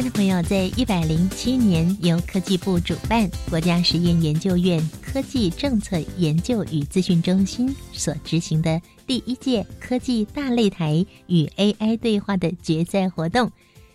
[0.00, 13.52] 观众朋友，在一百零七年，由科技部主办、国家实验研究院科技政策研究与资讯中心所执行的第一届科技大擂台与 AI 对话的决赛活动，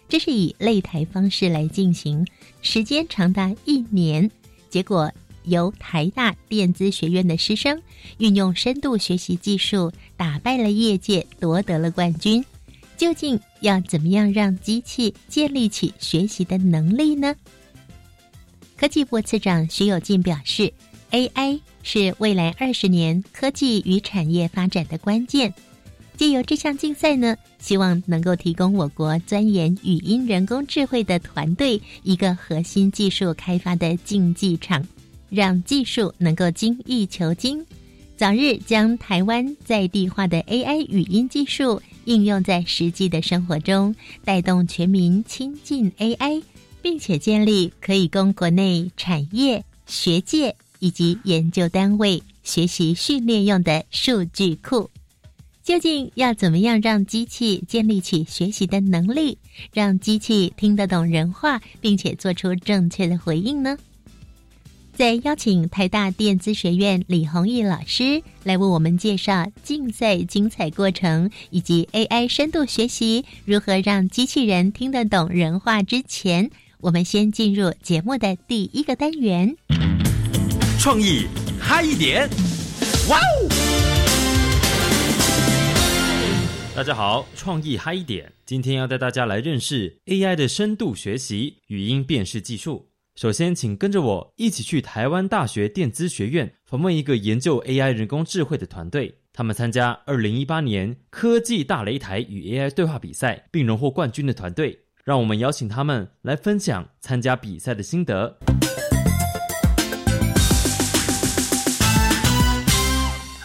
[0.08, 2.23] 这是以擂台方式来进行，
[2.62, 4.30] 时间长达一年。
[4.70, 5.12] 结果
[5.45, 7.81] 由台大电资学院的师生
[8.20, 12.45] 运用深度学习技术，打败了业界，夺得了冠军。
[12.97, 17.35] 究竟要怎么样让机器建立起学习的能力呢？
[18.77, 20.71] 科技部次长徐有进表示
[21.11, 25.53] ，AI 是未来二十年科技与产业发展的关键。
[26.17, 34.85] 借由这项竞赛呢，希望能够提供我国钻研语音人工智慧的团队一个核心技术开发的竞技场，
[35.29, 37.66] 让技术能够精益求精，
[38.17, 41.81] 早日将台湾在地化的 AI 语音技术。
[42.05, 46.41] 应用在实际的生活中，带动全民亲近 AI，
[46.81, 54.89] 并且建立可以供国内产业、学界以及研究单位学习训练用的数据库。
[55.63, 59.39] 究竟要怎么样让机器建立起学习的能力，
[59.73, 63.75] 让机器听得懂人话，并且做出正确的回应呢？
[64.95, 79.57] 在邀请台大电资学院李宏毅老师来为我们介绍竞赛精彩过程以及 AI 深度学习如何让机器人听得懂人话之前，我们先进入节目的第一个单元。
[80.79, 81.25] 创意
[81.59, 82.29] 嗨一点，
[83.09, 83.50] 哇哦！
[86.73, 92.88] 大家好，创意嗨一点，今天要带大家来认识 AI 的深度学习语音辨识技术。
[93.16, 99.20] 首先，请跟着我一起去台湾大学电资学院访问一个研究 AI 人工智慧的团队。
[99.31, 104.78] 他们参加二零一八年科技大擂台与 AI 对话比赛，并荣获冠军的团队。
[105.06, 108.38] 让我们邀请他们来分享参加比赛的心得。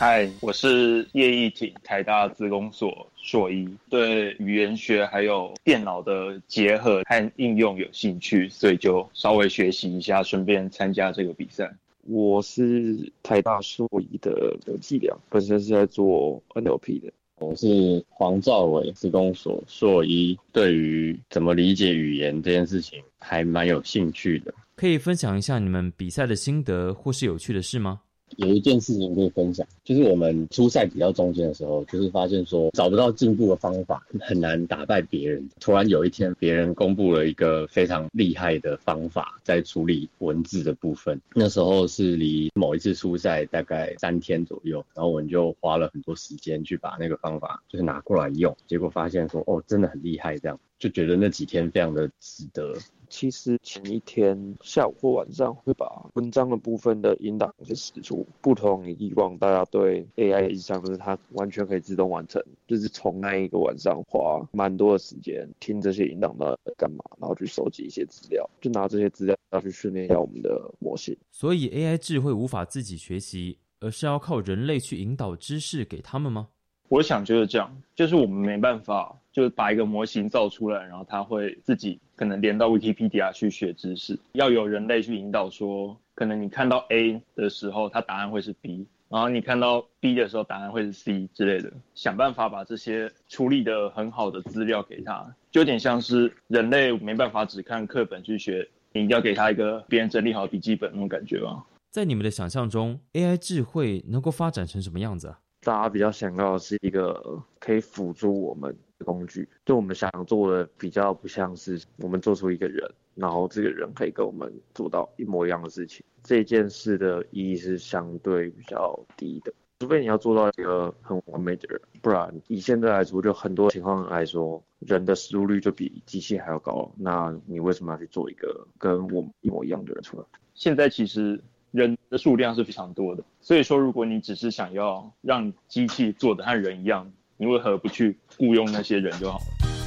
[0.00, 11.71] 嗨，我是叶义挺，台大资工所硕一，对语言学还有电脑的结合和应用有兴趣，所以就稍微学习一下，顺便参加这个比赛。
[12.06, 17.12] 我是台大硕一的刘继良，本身是在做 NLP 的。
[17.37, 24.55] 我是黄兆伟，资工所硕一，对于怎么理解语言这件事情还蛮有兴趣的。
[24.77, 28.00] 可以分享一下你们比赛的心得或是有趣的事吗？
[28.37, 35.49] 有一件事情可以分享，就是我们初赛比较中间的时候，就是发现说找不到进步的方法，很难打败别人。
[35.61, 41.21] 突然有一天，别人公布了一个非常厉害的方法，在处理文字的部分。
[41.35, 52.75] 那时候是离某一次初赛大概三天左右，然后我们就花了很多时间去把那个方法就是拿过来用，结果发现说哦，真的很厉害，这样就觉得那几天非常的值得。
[53.09, 71.17] 其实前一天下午或晚上会把文章的部分的引导给使出，不同于以往大家对 AI 的印象，就是它完全可以自动完成，就是从那一个晚上花蛮多的时间听这些音档的干嘛，然后去收集一些资料，就拿这些资料要去训练一下我们的模型。
[71.31, 76.49] 所以 AI 智慧无法自己学习，而是要靠人类去引导知识给他们吗？
[76.89, 101.65] 我想就是这样，就是我们没办法，就是把一个模型造出来，然后它会自己可能连到 Wikipedia 去学知识，要有人类去引导，说可能你看到 A 的时候，它答案会是 B，然后你看到 B 的时候，答案会是 C 之类的，想办法把这些处理的很好的资料给他，就有点像是人类没办法只看课本去学，你一定要给他一个别人整理好笔记本那种感觉吧。
[101.91, 105.41] 在你们的想象中，AI 智慧能够发展成什么样子啊？
[105.63, 116.04] 大家比较想要的是一个可以辅助我们的工具，就我们想做的比较不像是我们做出一个人，然后这个人可以跟我们做到一模一样的事情。
[116.22, 126.92] 这件事的意义是相对比较低的，除非你要做到一个很完美的人，不然以现在来说，就很多情况来说，人的失误率就比机器还要高。
[126.97, 130.24] 那你为什么要去做一个跟我们一模一样的人出来？
[130.54, 131.42] 现在其实。
[131.72, 139.79] 人的数量是非常多的，所以说，如果你只是想要让机器做的和人一样，你为何不去雇佣那些人就好了？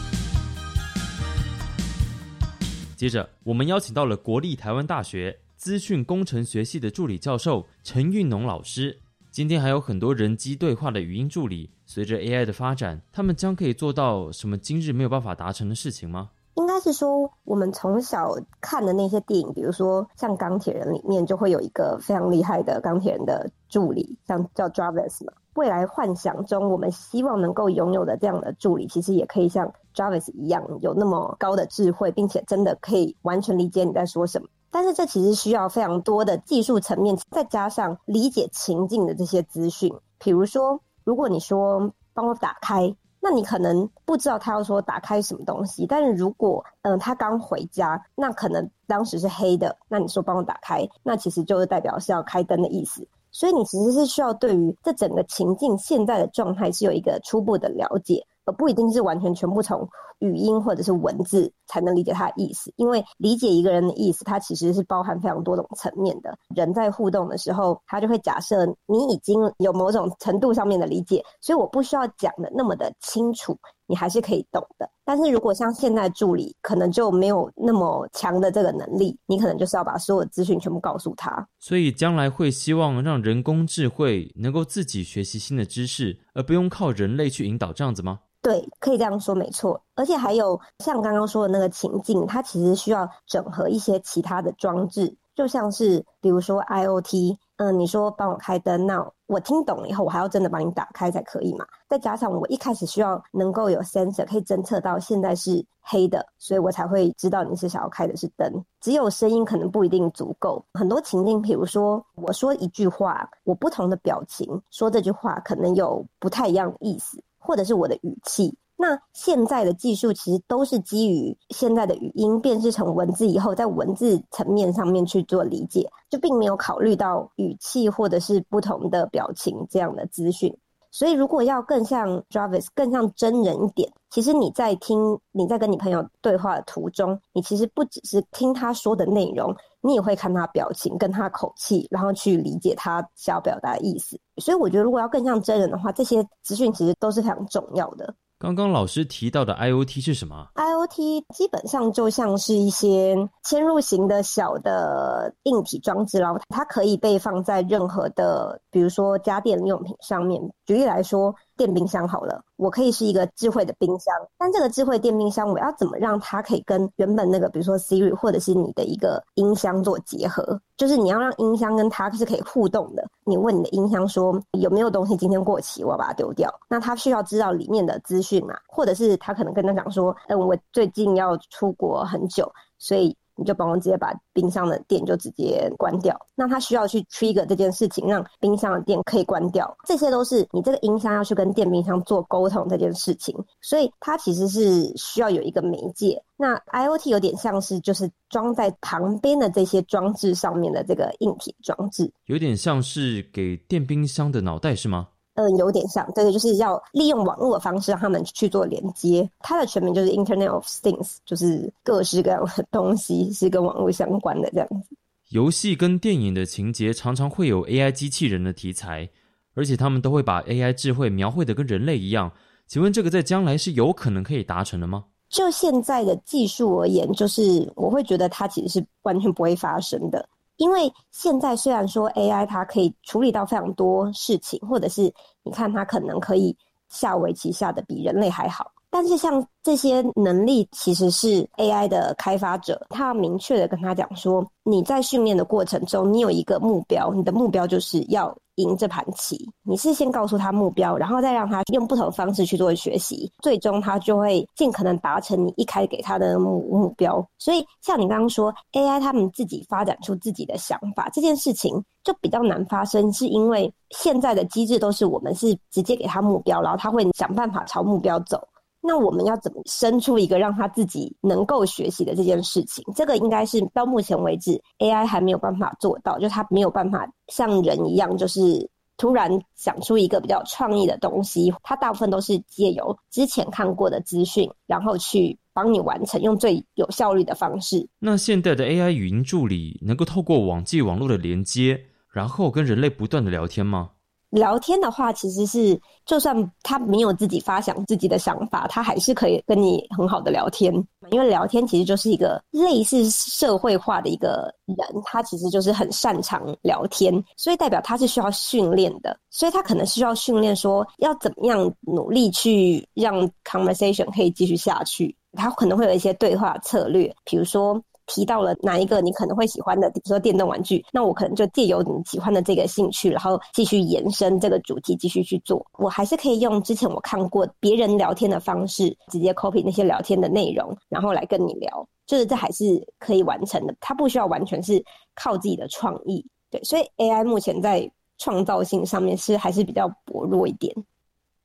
[3.04, 8.98] 接着，我们邀请到了国立台湾大学资讯工程学系的助理教授陈运农老师。
[9.30, 16.30] 今天还有很多人机对话的语音助理，随着 AI 的发展，他们将可以做到什么今日没有办法达成的事情吗？
[16.54, 25.34] 应该是说，我们从小看的那些电影，比如说像《钢铁人》里面，就会有一个非常厉害的钢铁人的助理，像叫 Jarvis 嘛。
[25.56, 34.48] 未来幻想中，我们希望能够拥有的这样的助理，其实也可以像 Jarvis 一样，有那么高的智慧，并且真的可以完全理解你在说什么。
[34.70, 39.94] 但是这其实需要非常多的技术层面，再加上理解情境的这些资讯。
[40.18, 45.86] 比如说，如果你说帮我打开，那你可能不知道他要说打开什么东西。
[45.86, 53.08] 但是如果嗯他刚回家，那可能当时是黑的，那你说帮我打开，那其实就是代表是要开灯的意思。
[53.32, 58.26] 所以你其实是需要对于这整个情境现在的状态是有一个初步的了解。
[58.46, 59.88] 而不一定是完全全部从
[60.20, 66.38] 语音或者是文字才能理解他的意思，因为理解一个人的意思，它其实是包含非常多种层面的。
[66.56, 74.90] 人在互动的时候，他就会假设你已经有某种程度上面的理解，所以我不需要讲的那么的清楚，你还是可以懂的。
[75.04, 81.46] 但是如果像现在助理，可能就没有那么强的这个能力，你可能就是要把所有资讯全部告诉他。
[81.60, 88.20] 所以将来会希望让人工智慧能够自己学习新的知识，而不用靠人类去引导，这样子吗？
[88.44, 89.82] 对，可以这样说，没错。
[89.96, 101.66] 而且还有像刚刚说的那个情境，它其实需要整合一些其他的装置，就像是比如说 IOT，嗯，你说帮我开灯，那我听懂了以后，我还要真的帮你打开才可以嘛？
[101.88, 108.52] 再加上我一开始需要能够有 sensor 可以侦测到现在是黑的，所以我才会知道你是想要开的是灯。
[108.82, 117.24] 只有声音可能不一定足够，很多情境，比如说我说一句话，我不同的表情说这句话，可能有不太一样的意思。
[117.44, 130.58] 或者是我的语气，那现在的技术其实都是基于现在的语音辨识成文字以后，在文字层面上面去做理解，就并没有考虑到语气或者是不同的表情这样的资讯。
[130.94, 144.20] 所以，如果要更像 Jarvis，更像真人一点，其实你在听你在跟你朋友对话的途中，你其实不只是听他说的内容，你也会看他表情跟他口气，然后去理解他想要表达的意思。
[144.38, 148.14] 所以，我觉得如果要更像真人的话，这些资讯其实都是非常重要的。
[148.44, 160.42] 刚刚老师提到的 IOT 是什么？IOT 基本上就像是一些嵌入型的小的硬体装置，然后它可以被放在任何的，比如说家电用品上面。
[160.66, 161.34] 举例来说。
[161.56, 170.60] 电冰箱好了，我可以是一个智慧的冰箱，但这个智慧电冰箱，我要怎么让它可以跟原本那个，比如说 Siri 或者是你的一个音箱做结合？
[170.78, 173.08] 就是你要让音箱跟它是可以互动的。
[173.26, 176.54] 你问你的音箱说有没有东西今天过期，我要把它丢掉。
[176.68, 178.56] 那它需要知道里面的资讯嘛？
[178.68, 183.16] 或者是他可能跟他讲说，嗯，我最近要出国很久，所以。
[183.36, 196.22] 你就帮我直接把冰箱的电就直接关掉，那他需要去 trigger 这件事情，让冰箱的电可以关掉，这些都是你这个音箱要去跟电冰箱做沟通这件事情，所以它其实是需要有一个媒介。
[196.36, 205.08] 那 IOT 有点像是就是装在旁边的这些装置上面的这个硬体装置，有点像是给电冰箱的脑袋是吗？
[205.36, 209.28] 嗯，有点像，对，就是要利用网络的方式让他们去做连接。
[209.40, 214.96] 它的全名就是 Internet of Things，就是各式各样的东西是跟网络相关的这样子。
[215.30, 219.10] 游戏跟电影的情节常常会有 AI 机器人的题材，
[219.56, 222.32] 而且他们都会把 AI 智慧描绘的跟人类一样。
[222.68, 225.06] 请问这个在将来是有可能可以达成的吗？
[225.30, 230.30] 就现在的技术而言，就是我会觉得它其实是完全不会发生的。
[230.58, 236.56] 因为现在虽然说 AI 它可以处理到非常多事情，或者是你看它可能可以
[236.90, 248.36] 下围棋下的比人类还好，但是像这些能力其实是 AI 的开发者，他要明确的跟他讲说，你在训练的过程中，你有一个目标，你的目标就是要。
[248.56, 257.26] 赢这盘棋，你是先告诉他目标，然后再让他用不同方式去做学习，最终他就会尽可能达成你一开给他的目目标。
[257.40, 268.40] 所以，像你刚刚说，AI 他们自己发展出自己的想法这件事情，就比较难发生，是因为现在的机制都是我们是直接给他目标，然后他会想办法朝目标走。
[268.86, 272.84] 那我们要怎么生出一个让他自己能够学习的这件事情？
[272.94, 281.50] 这个应该是到目前为止 AI 还没有办法做到，就他没有办法像人一样，就是突然想出一个比较创意的东西。
[281.64, 287.88] 他大部分都是借由之前看过的资讯，然后去帮你完成，用最有效率的方式。
[288.00, 291.80] 那现在的 AI 语音助理能够透过网际网络的连接，
[292.12, 293.92] 然后跟人类不断的聊天吗？
[294.34, 300.74] 聊天的话，其实是就算他没有自己发想自己的想法，他还是可以跟你很好的聊天。
[301.12, 309.16] 因为聊天其实就是一个类似社会化的一个人，他其实就是很擅长聊天，所以代表他是需要训练的。
[309.30, 315.16] 所以他可能需要训练，说要怎么样努力去让 conversation 可以继续下去。
[315.34, 317.80] 他可能会有一些对话策略，比如说。
[318.06, 325.66] 提到了哪一个你可能会喜欢的，比如说电动玩具，那我可能就借由你喜欢的这个兴趣，然后继续延伸这个主题，继续去做。
[325.78, 333.76] 我还是可以用之前我看过别人聊天的方式，直接 copy 那些聊天的内容，然后来跟你聊，就是这还是可以完成的。
[333.80, 334.84] 它不需要完全是
[335.16, 336.62] 靠自己的创意，对。
[336.64, 340.74] 所以 AI 目前在创造性上面是还是比较薄弱一点。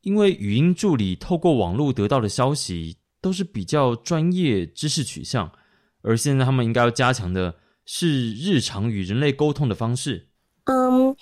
[0.02, 5.50] 因为语音助理透过网络得到的消息都是比较专业知识取向。
[6.08, 10.26] 而现在，他们应该要加强的是日常与人类沟通的方式。
[10.64, 11.14] 嗯，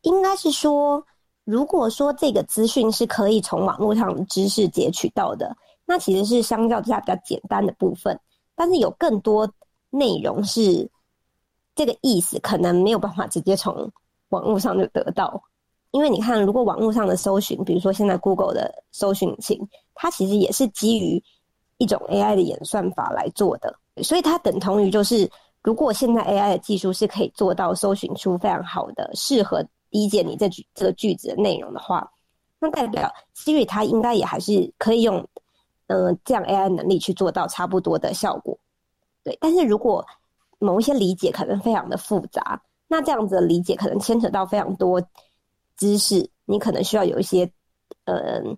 [0.00, 1.04] 应该是说，
[1.44, 8.18] 如果说这个资讯是可以从网络上的知识截取到的，那其实是相较之下比较简单的部分。
[8.54, 9.46] 但是有更多
[9.90, 10.90] 内容是
[11.74, 13.92] 这个意思，可能没有办法直接从
[14.30, 15.42] 网络上就得到。
[15.90, 21.22] 因为你看，如果网络上的搜寻，比如说现在 Google 的搜寻引擎，它其实也是基于
[21.76, 23.78] 一种 AI 的演算法来做的。
[24.02, 25.28] 所以它等同于就是，
[25.62, 32.10] 如果现在 AI 的技术是可以做到搜寻出非常好的、适合理解你这句这个句子的内容的话，
[32.58, 35.26] 那代表 Siri 它应该也还是可以用，
[35.88, 38.58] 嗯，这样 AI 能力去做到差不多的效果。
[39.22, 40.04] 对，但是如果
[40.58, 45.02] 某一些理解可能非常的复杂，那这样子的理解可能牵扯到非常多
[45.76, 47.44] 知识，你可能需要有一些，
[48.04, 48.56] 嗯，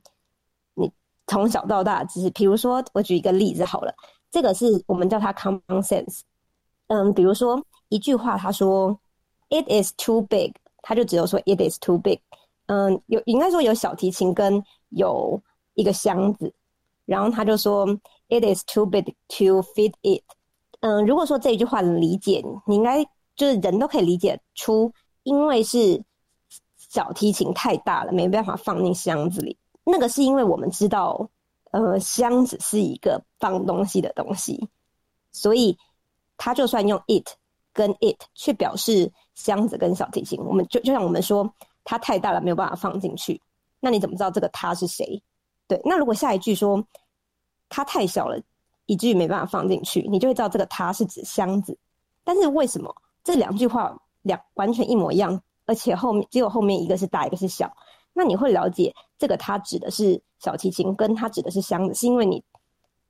[0.74, 0.88] 你
[1.26, 3.92] 从小到大的知识，比如说我举一个例子好了。
[4.34, 6.22] 这个是我们叫它 common sense。
[6.88, 8.98] 嗯，比如说一句话，他说
[9.48, 12.18] "It is too big"，他就只有说 "It is too big"。
[12.66, 15.40] 嗯，有应该说有小提琴跟有
[15.74, 16.52] 一个箱子，
[17.04, 17.86] 然后他就说
[18.28, 20.24] "It is too big to fit it"。
[20.80, 23.04] 嗯，如果说这一句话能理解，你应该
[23.36, 26.02] 就是人都可以理解出，因为是
[26.76, 29.56] 小提琴太大了，没办法放进箱子里。
[29.84, 31.30] 那个是因为我们知道。
[31.74, 34.68] 呃，箱子是一个放东西的东西，
[35.32, 35.76] 所以
[36.36, 37.28] 他就算用 it
[37.72, 41.52] 跟 it 去表示箱子跟小提琴，我们就就像我们说
[41.82, 43.42] 它太大了没有办法放进去，
[43.80, 45.20] 那你怎么知道这个它是谁？
[45.66, 46.80] 对，那如果下一句说
[47.68, 48.40] 它太小了，
[48.86, 51.76] 以至于没办法放进去，你就会知道这个它是指箱子。
[52.22, 57.74] 但是为什么这两句话两完全一模一样，而且后面只有后面一个是大，一个是小？
[58.16, 62.42] 那你会了解这个它指的是小提琴，跟它指的是箱子，是因为你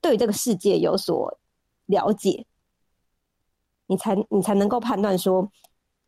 [0.01, 1.37] 对这个世界有所
[1.85, 2.43] 了解，
[3.85, 5.47] 你才你才能够判断说，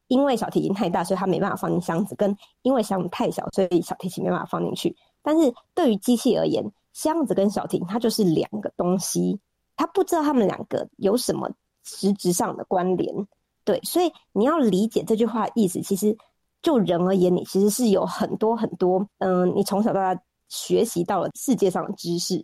[0.08, 4.96] 因为小提琴太大，所以它没办法放进箱子，跟因为箱子太小，所以小提琴没办法放进去。
[5.22, 9.39] 但是对于机器而言，箱子跟小提琴它就是两个东西，
[9.75, 11.51] 它不知道它们两个有什么
[11.84, 13.27] 实质上的关联。
[13.63, 16.18] 对，所以你要理解这句话意思，其实。
[16.62, 22.44] 就人而言，你其实是有很多很多，嗯，你从小到大学习到了世界上的知识，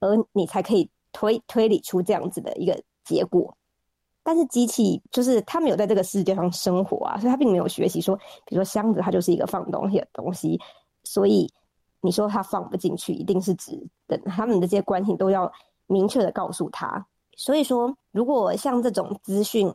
[0.00, 3.56] 而你才可以推推理出这样子的一个结果。
[4.22, 8.16] 但是机器就是它没有在这个世界上生活啊，所以它并没有学习说，
[8.46, 10.58] 比如说箱子它就是一个放东西的东西，
[11.02, 11.52] 所以
[12.00, 15.50] 你说它放不进去，一定是指等他们的这些关系都要
[15.86, 17.06] 明确的告诉他。
[17.36, 19.72] 所以说，如果像这种资讯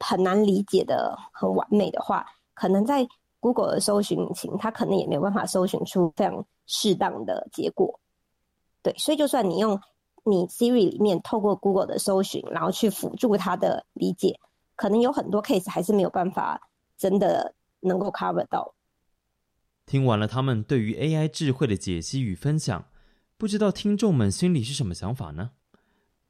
[0.00, 2.26] 很难理解的很完美的话，
[2.58, 3.06] 可能在
[3.40, 8.00] Google 的搜寻引擎，它可能也没有办法搜寻出非常适当的结果。
[8.82, 9.80] 对，所以就算你用
[10.24, 14.38] 你 Siri 里面透过 Google 的搜寻，然后去辅助它的理解，
[14.74, 18.74] 可能有很多 case 还是没有办法真的能够 cover 到。
[19.86, 22.84] 听完了他们对于 AI 智慧的解析与分享，
[23.36, 25.52] 不知道听众们心里是什么想法呢？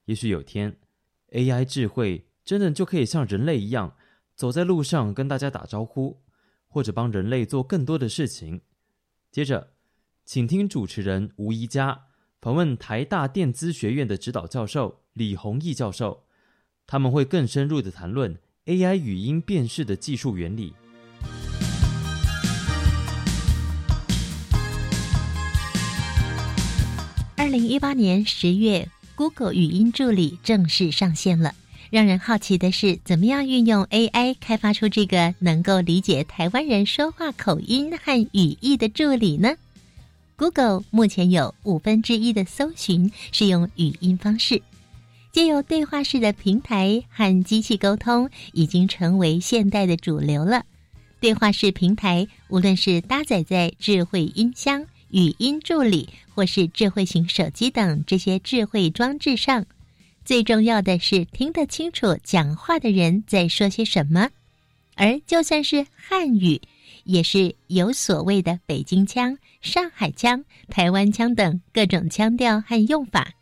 [0.04, 0.78] 也许有天
[1.32, 3.96] AI 智慧真的就可以像人类一样。
[4.38, 6.20] 走在路上跟大家打招呼，
[6.68, 8.60] 或者帮人类做更多的事情。
[9.32, 9.70] 接着，
[10.24, 12.02] 请听主持人吴怡佳
[12.40, 16.22] 访问台大电资学院的指导教授李宏毅教授，
[16.86, 20.72] 他们会更深入的谈论 AI 语音辨识的技术原理。
[27.36, 31.52] 二零一八年十月，Google 语音助理正式上线了。
[31.90, 39.54] 让人好奇的是，怎么样运用 AI 开发出这个能够理解台湾人说话口音和语义的助理呢
[40.36, 44.60] ？Google 目前有五分之一的搜寻是用语音方式，
[45.32, 50.64] 借由对话式的平台和机器沟通，已经成为现代的主流了。
[51.20, 59.64] 对话式平台，无论是搭载在智慧音箱、语音助理或是智慧型手机等这些智慧装置上，
[60.28, 64.28] 最重要的是听得清楚讲话的人在说些什么。
[64.94, 66.60] 而就算是汉语，
[67.04, 73.32] 也是有所谓的北京腔、上海腔、台湾腔等各种腔调和用法。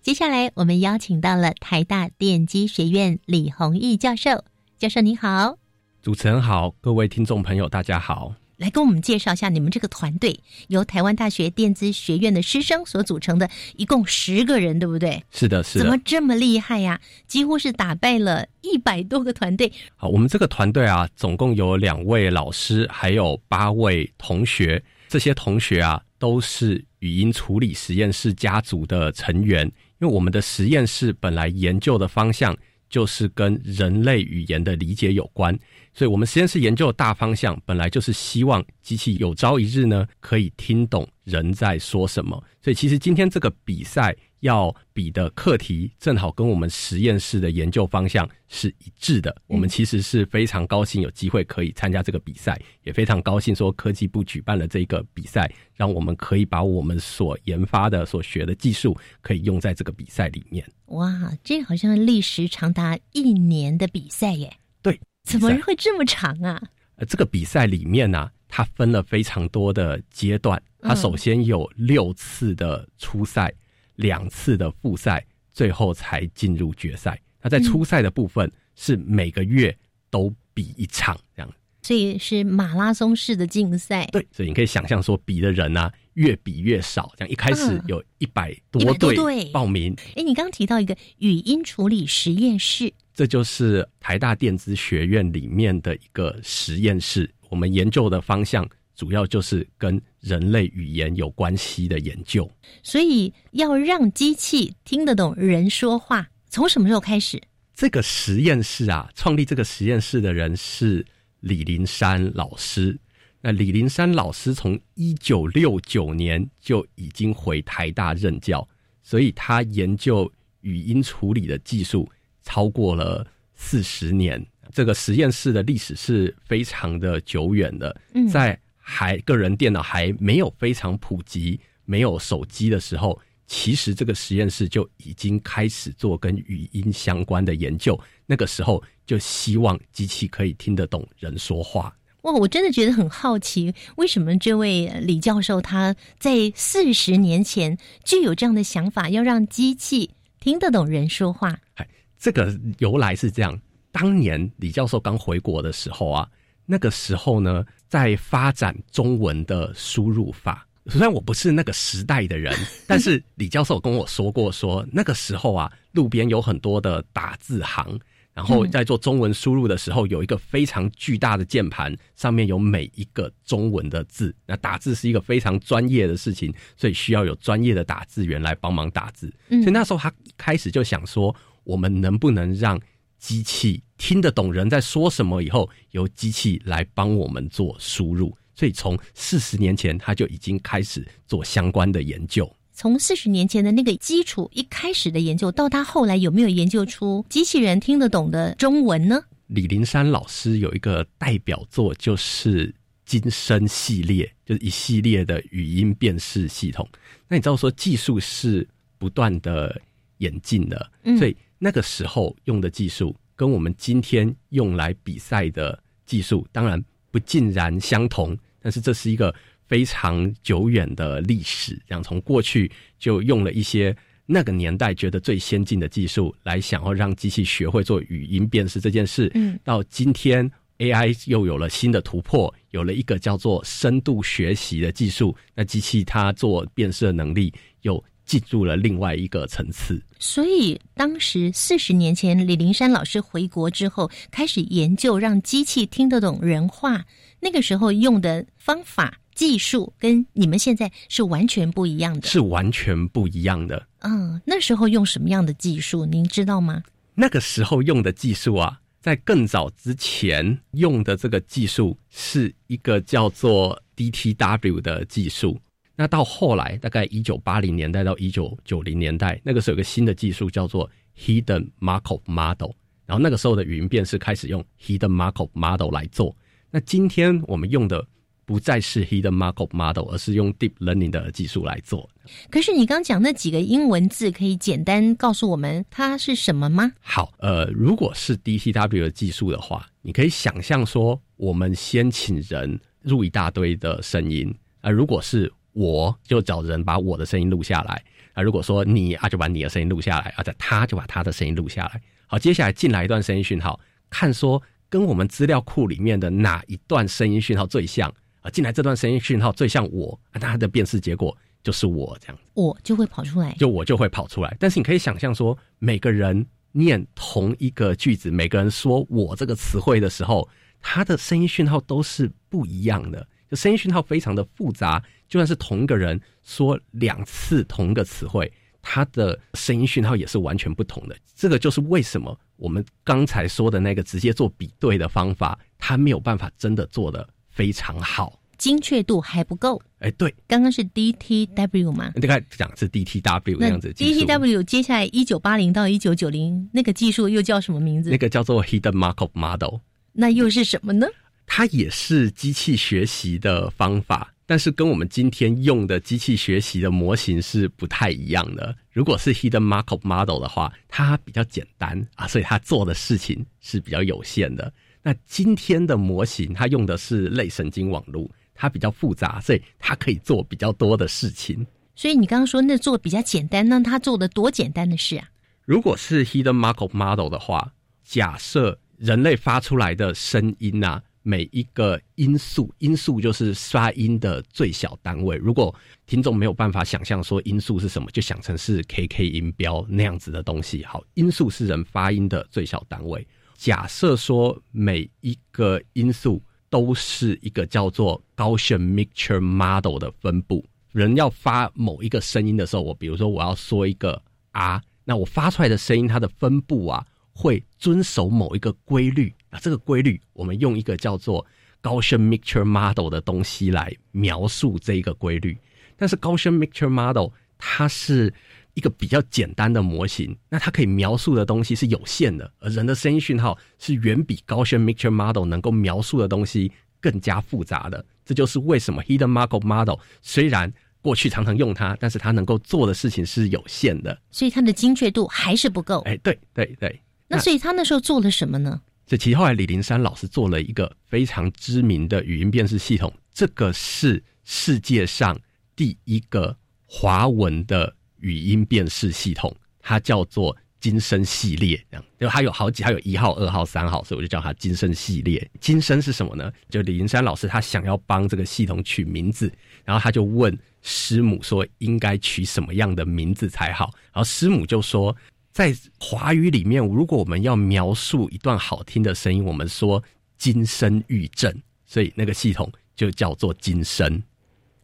[0.00, 4.44] 接下来，我们邀请到了台大电机学院李宏毅教授。
[4.78, 5.58] 教授你好，
[6.02, 8.32] 主持人好，各位听众朋友大家好。
[8.56, 15.22] 来跟我们介绍一下你们这个团队，由台湾大学电子学院的师生所组成的，一共十个人，对不对？
[15.30, 15.84] 是的，是的。
[15.84, 17.00] 怎么这么厉害呀？
[17.26, 19.70] 几乎是打败了一百多个团队。
[19.96, 24.82] 好，我们这个团队啊，总共有两位老师，还有八位同学。
[25.08, 29.70] 这些同学啊，都是语音处理实验室家族的成员。
[29.98, 32.54] 因为我们的实验室本来研究的方向
[32.88, 35.58] 就是跟人类语言的理解有关，
[35.92, 42.42] 所以我们实验室研究的大方向本来就是希望机器有朝一日呢可以听懂人在说什么。
[42.62, 44.16] 所以其实今天这个比赛。
[44.40, 60.64] 要比的课题正好跟我们实验室的研究方向是一致的，我们其实是非常高兴有机会可以参加这个比赛，也非常高兴说科技部举办了这个比赛，让我们可以把我们所研发的、所学的技术可以用在这个比赛里面。
[60.86, 64.56] 哇，这好像历时长达一年的比赛耶！
[64.82, 66.62] 对，怎么会这么长啊？
[66.96, 73.52] 呃，这个比赛里面呢，它分了非常多的阶段，它首先有六次的初赛。
[73.96, 77.20] 两次的复赛，最后才进入决赛。
[77.42, 79.76] 那在初赛的部分是每个月
[80.10, 84.06] 都比一场这样，所以是马拉松式的竞赛。
[84.12, 87.12] 对，所以你可以想象说，比的人呢越比越少。
[87.16, 89.94] 这样一开始有一百多队报名。
[90.16, 97.30] 哎，你刚刚提到一个语音处理实验室，这就是台大电子学院里面的一个实验室。
[97.48, 98.68] 我们研究的方向。
[98.96, 102.50] 主要就是跟人类语言有关系的研究，
[102.82, 107.40] 所以要让机器听得懂人说话，从什么时候开始？
[107.74, 111.04] 这个实验室啊，创立这个实验室的人是
[111.40, 112.98] 李林山老师。
[113.42, 118.66] 那李林山老师从一九六九年就已经回台大任教，
[119.02, 120.32] 所以他研究
[120.62, 122.10] 语音处理的技术
[122.42, 124.44] 超过了四十年。
[124.72, 127.94] 这个实验室的历史是非常的久远的，
[128.32, 128.58] 在。
[128.88, 137.98] 还个人电脑还没有非常普及，没有手机的时候，其实这个实验室就已经开始做跟语音相关的研究。
[138.26, 141.92] 那个时候就希望机器可以听得懂人说话。
[142.22, 151.58] 哇，我真的觉得很好奇，为什么这位李教授他在四十年前就有这样的想法，要让机器听得懂人说话？
[151.74, 151.88] 哎，
[152.20, 156.28] 这个由来是这样：当年李教授刚回国的时候啊。
[156.68, 160.66] 那个时候呢，在发展中文的输入法。
[160.88, 167.98] 虽然我不是那个时代的人， 但是李教授跟我说过，说那个时候啊，路边有很多的打字行，
[168.32, 174.32] 然后在做中文输入的时候，有一个非常巨大的键盘，上面有每一个中文的字。
[174.46, 179.28] 那打字是一个非常专业的事情，所以需要有专业的打字员来帮忙打字。
[179.48, 182.80] 所以那时候他开始就想说，我们能不能让
[183.26, 188.32] 机器听得懂人在说什么，以后由机器来帮我们做输入。
[188.54, 192.48] 所以从四十年前他就已经开始做相关的研究。
[192.72, 199.20] 从四十年前的那个基础一开始的研究，到他后来有没有研究出机器人听得懂的中文呢？
[199.48, 202.72] 李林山老师有一个代表作，就是
[203.04, 206.88] 金声系列，就是一系列的语音辨识系统。
[207.26, 208.64] 那你知道说技术是
[208.98, 209.80] 不断的
[210.18, 211.36] 演进的，所以。
[211.58, 218.36] 那个时候用的技术跟我们今天用来比赛的技术，当然不尽然相同。
[218.60, 219.34] 但是这是一个
[219.66, 229.30] 非常久远的历史，这样从过去就用了一些那个年代觉得最先进的技术，来想要让机器学会做语音辨识这件事。
[229.34, 238.02] 嗯，到今天 AI 又有了新的突破，有了一个叫做深度学习的技术，那机器它做辨识的能力又。
[238.26, 247.06] 进入了另外一个层次，所以当时四十年前，李林山老师回国之后，开始研究让机器听得懂人话。
[247.38, 253.86] 那个时候用的方法、技术跟你们现在是完全不一样的，是完全不一样的。
[254.00, 256.82] 嗯，那时候用什么样的技术，您知道吗？
[257.14, 265.60] 那个时候用的技术啊，在更早之前用的这个技术是一个叫做 DTW 的技术。
[265.96, 272.72] 那到后来，大概一九八零年代到一九九零年代，那个时候有个新的技术叫做 Hidden Markov Model，
[273.06, 276.36] 然后那个时候的语音辨识开始用 Hidden Markov Model 来做。
[276.70, 278.06] 那今天我们用的
[278.44, 282.08] 不再是 Hidden Markov Model，而是用 Deep Learning 的技术来做。
[282.50, 286.92] 可是你刚讲那几个英文字，可以简单告诉我们它是什么吗？
[287.00, 302.00] 好，呃，如果是 DTW 的技术的话，你可以想象说，我们先请人录一大堆的声音，啊、如果是我就找人把我的声音录下来，啊，如果说你啊就把你的声音录下来，啊，再他就把他的声音录下来。
[302.26, 308.10] 好，接下来进来一段声音讯号，看说跟我们资料库里面的哪一段声音讯号最像
[308.40, 308.50] 啊？
[308.50, 312.38] 进来这段声音讯号最像我，那它的辨识结果就是我这样。
[312.54, 313.52] 我就会跑出来。
[313.58, 314.56] 就我就会跑出来。
[314.58, 320.48] 但是你可以想象说，每个人念同一个句子，每个人说我这个词汇的时候，
[320.80, 325.02] 他的声音讯号都是不一样的，就声音讯号非常的复杂。
[325.28, 331.16] 就算是同一个人说两次同一个词汇，它的声音讯号也是完全不同的。
[331.34, 338.40] 这个就是为什么我们刚才说的那个直接做比对的方法，它没有办法真的做的非常好。
[338.56, 339.82] 精确度还不够。
[339.98, 342.10] 哎，对，刚刚是 DTW 嘛？
[342.12, 343.92] 大概讲是 DTW 那样子。
[343.92, 348.10] DTW 接下来一九八零到一九九零那个技术又叫什么名字？
[348.10, 349.80] 那个叫做 Hidden Markov Model。
[350.12, 351.06] 那又是什么呢？
[351.46, 358.76] 它也是机器学习的方法，但是跟我们今天用的机器学习的模型是不太一样的。
[358.90, 364.72] 如果是 Hidden Markov Model 的话，它比较简单啊，所以它做的事情是比较有限的。
[365.02, 371.64] 那今天的模型，它用的是类神经网络，它比较复杂，所以它可以做比较多的事情。
[371.94, 375.28] 所以你刚刚说那做比较简单，那它做的多简单的事啊？
[375.64, 377.72] 如果是 Hidden Markov Model 的话，
[378.04, 385.36] 假设人类发出来的声音啊，每一个音素，音素就是发音的最小单位。
[385.36, 385.74] 如果
[386.06, 390.84] 听众没有办法想象说音素是什么，就想成是 KK 音标那样子的东西。
[390.84, 393.26] 好，音素是人发音的最小单位。
[393.56, 400.64] 假设说每一个音素都是一个叫做 Gaussian Mixture Model 的分布。
[400.92, 407.04] 人要发某一个声音的时候，我比如说我要说一个啊，那我发出来的声音它的分布啊，
[407.36, 409.58] 会遵守某一个规律啊。
[409.60, 411.44] 这个规律我们用一个叫做
[411.82, 415.56] Gaussian Mixture Model 的东西来描述这一个规律。
[415.96, 418.32] 但是 Gaussian Mixture Model 它是
[418.74, 426.70] 一个比较简单的模型，那它可以描述的东西是有限的，而人的声音讯号是远比 Gaussian Mixture Model 能够描述的东西
[427.00, 428.04] 更加复杂的。
[428.24, 430.70] 这就是为什么 Hidden Markov Model 虽然
[431.00, 434.20] 过去常常用它，但是它能够做的事情是有限的。
[434.30, 436.00] 所以它的精确度还是不够。
[436.00, 437.00] 哎，对对对。
[437.28, 438.80] 那所以他那时候做了什么呢？
[439.06, 445.38] 这其实后来李林山老师做了一个非常知名的语音辨识系统，这个是世界上
[445.76, 451.76] 第一个华文的语音辨识系统，它叫做金声系列。
[451.88, 455.48] 这样，就它有好几，它有一号、二号、三号，所以我就叫它金声系列。
[455.60, 456.52] 金声是什么呢？
[456.68, 459.52] 就李林山老师他想要帮这个系统取名字，
[459.84, 465.16] 然后他就问师母说应该取什么样的名字才好，然后师母就说。
[465.56, 470.04] 在华语里面，如果我们要描述一段好听的声音，我们说
[470.36, 474.22] 金声玉振，所以那个系统就叫做金声。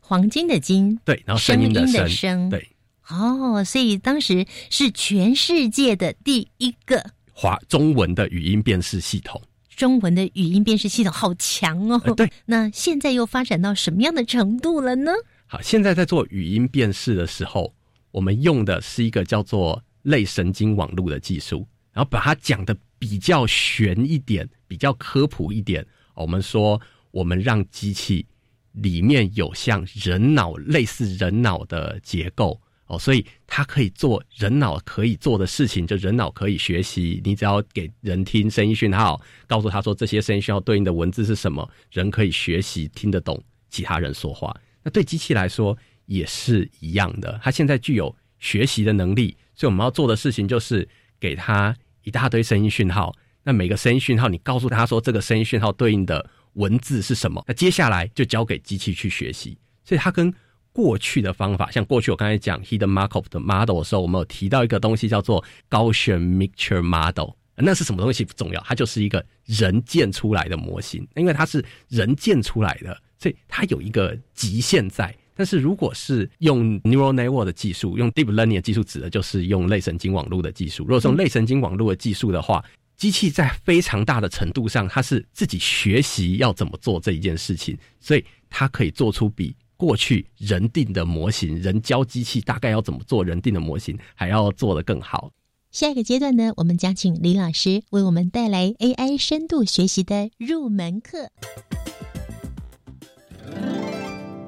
[0.01, 2.67] 黄金的金，对，然后声音的声，声对。
[3.11, 7.05] 哦，所以当时是全世界的第一个
[7.35, 9.43] 华中文的语音辨识系统。
[9.77, 12.01] 中文的语音辨识系统好强哦！
[12.03, 15.13] 呃、对，那现在又发展到什么样的程度了呢？
[15.45, 17.75] 好，现在在做语音辨识的时候，
[18.13, 19.85] 我们用的是一个叫做。
[20.03, 25.87] 类神经网络的技术，然后把它讲的比较玄一点，比较科普一点。
[26.15, 28.27] 我们说，我们让机器
[28.73, 37.21] 里面有像人脑类似人脑的结构哦，所以它可以做人脑可以做的事情，就人脑可以学习。
[37.25, 44.55] 你只要给人听声音讯号，告诉他说这些声音讯号对应的文字是什么，人可以学习听得懂其他人说话。
[44.83, 49.37] 那对机器来说也是一样的，它现在具有学习的能力。
[49.55, 50.89] 所以我们要做的事情就是
[51.21, 59.57] 给他一大堆声音讯号，那每个声音讯号你告诉他说这个声音讯号对应的文字是什么，那接下来就交给机器去学习。
[59.85, 60.33] 所以它跟
[60.73, 75.15] 过去的方法，像过去我刚才讲 Hidden Markup 的 model 的时候，我们有提到一个东西叫做 Gaussian Mixture Model，那是什么东西不重要，它就是一个人建出来的模型，因为它是人建出来的，所以它有一个极限在。
[75.43, 80.85] 但是如果是用 neural network 的技术，用 deep learning 的技术，指的就是用类神经网络的技术。
[80.85, 82.65] 如果是用类神经网络的技术的话，
[82.97, 95.33] 机器在非常大的程度上，它是自己学习要怎么做这一件事情，所以它可以做出比过去人定的模型，人教机器大概要怎么做人定的模型，还要做得更好。
[95.73, 101.33] 下一个阶段呢，我们将请李老师为我们带来 AI 深度学习的入门课。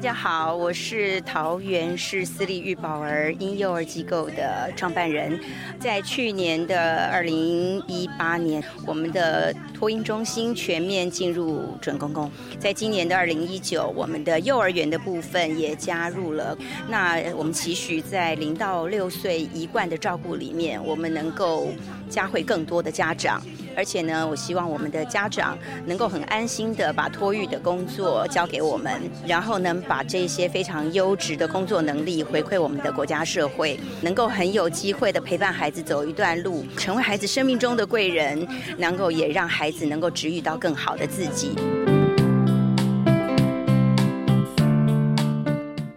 [0.00, 5.38] 大家好，我是桃园市私立育宝儿婴幼儿机构的创办人。
[5.78, 12.32] 在去年的二零一八年，我们的托婴中心全面进入准公共。
[12.58, 16.56] 在今年的二零一九，我们的幼儿园的部分也加入了。
[16.88, 21.68] 那我们期许在零到六岁一贯的照顾里面，我们能够
[22.08, 23.38] 加会更多的家长。
[23.76, 25.56] 而且呢，我希望我们的家长
[25.86, 41.56] 能够很安心的把托育的工作交给我们，然后呢，把这些非常优质的工作能力回馈我们的国家社会，能够很有机会的陪伴孩子走一段路，成为孩子生命中的贵人，能够也让孩子能够治愈到更好的自己。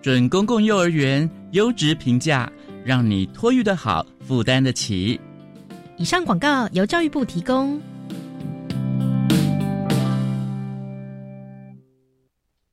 [0.02, 2.52] 准公共幼儿园优质评价，
[2.84, 5.20] 让你托育的好，负担得起。
[5.96, 7.80] 以上广告由教育部提供。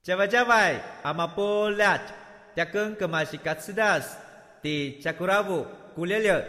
[0.03, 2.01] 加外加外，阿玛波拉，
[2.57, 4.17] 加根格玛西卡斯达斯，
[4.63, 6.43] 的加古拉布古列列。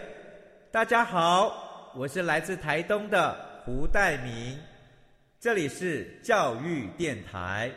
[0.72, 4.58] 大家好，我是来自台东的胡代明，
[5.42, 7.70] 这里是教育电台。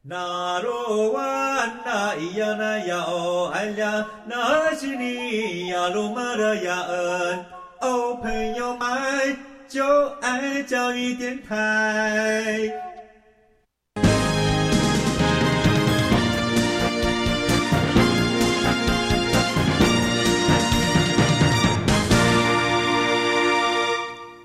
[0.00, 7.44] 那罗哇那咿呀那呀哦哎呀，那是你呀鲁玛的呀恩。
[7.82, 9.84] 哦，朋友们，就
[10.20, 12.91] 爱教育电台。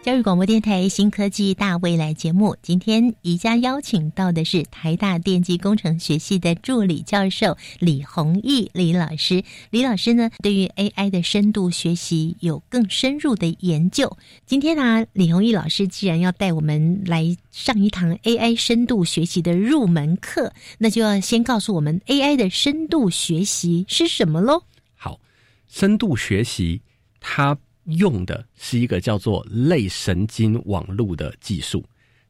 [0.07, 9.43] 教育广播电台新科技大未来节目，今天宜家邀请到的是台大电机工程学系的助理教授李宏毅李老师。
[9.69, 14.17] 李老师呢，对于 AI 的深度学习有更深入的研究。
[14.45, 24.63] 今天呢，李宏毅老师既然要带我们来上一堂 AI 深度学习的入门课，那就要先告诉我们 AI 的深度学习是什么喽。
[24.95, 25.19] 好，
[25.67, 26.81] 深度学习
[27.19, 27.57] 它。
[27.87, 31.83] 用的是一个叫做类神经网络的技术。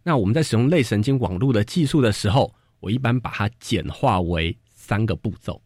[0.04, 5.62] 那我们在使用类神经网络的技术的时候，我一般把它简化为三个步骤。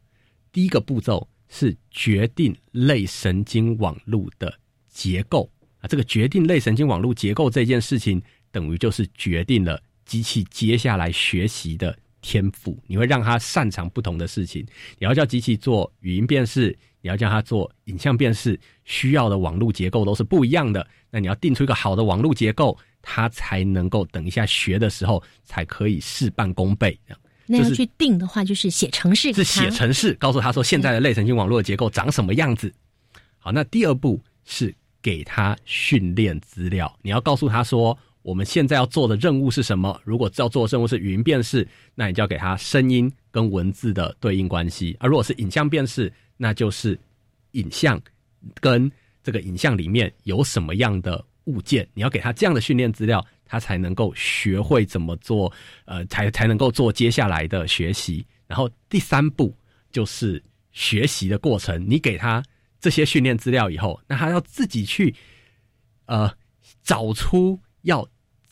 [0.52, 4.54] 第一个步骤是决定类神经网络的
[4.90, 5.50] 结构
[5.80, 12.82] 啊，这个决定类神经网络结构这件事情，等于就是决定了机器接下来学习的天赋。
[12.88, 14.66] 你会让它擅长不同的事情，
[14.98, 16.78] 你要叫机器做语音辨识。
[17.02, 20.86] 你要叫它做影像辨识，需要的网络结构都是不一样的。
[21.10, 26.98] 那你要定出一个好的网络结构，它才能够等一下学的时候才可以事半功倍。
[27.06, 32.74] 这样，那要去定的话，就是写程式，是写程式，告诉他说现在的类神经网络结构长什么样子。
[33.40, 36.96] 好，那第二步是给他训练资料。
[37.02, 40.00] 你要告诉他说，我们现在要做的任务是什么？
[40.06, 47.00] 如果要做的任务是语音辨识，那你就要给他声音跟文字的对应关系；而如果是影像辨识，那就是
[47.52, 48.02] 影像
[48.60, 55.54] 跟这个影像里面有什么样的物件，你要给他这样的训练资料，他才能够学会怎么做，
[55.86, 58.26] 呃，才才能够做接下来的学习。
[58.48, 59.56] 然后第三步
[59.92, 62.44] 就是学习的过程，你给他
[62.80, 65.14] 这些训练资料以后，那他要自己去
[66.08, 66.34] 呃
[66.82, 68.08] 找出要。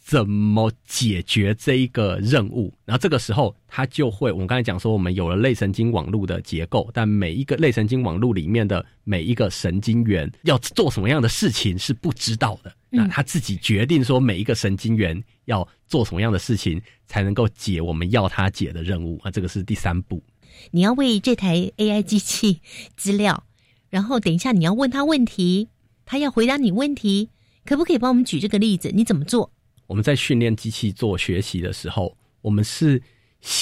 [0.10, 2.74] 怎么解决这一个任务？
[2.84, 12.74] 然后这个时候，他就会，我们刚才讲说，我们有了类神经网络的结构，但每一个类神经网络里面的每一个神经元要做什么样的事情是不知道的。
[12.90, 19.30] 那他自己决定说，每一个神经元要做什么样的事情，才能够解我们要他解的任务啊？
[19.30, 20.24] 这个是第三步。
[20.72, 22.62] 你要为这台 AI 机器
[22.98, 23.44] 资料，
[23.92, 25.70] 然后等一下你要问他问题，
[26.04, 27.30] 他要回答你问题，
[27.64, 28.92] 可不可以帮我们举这个例子？
[28.92, 29.52] 你怎么做？
[29.90, 33.02] 我们在训练机器做学习的时候，我们是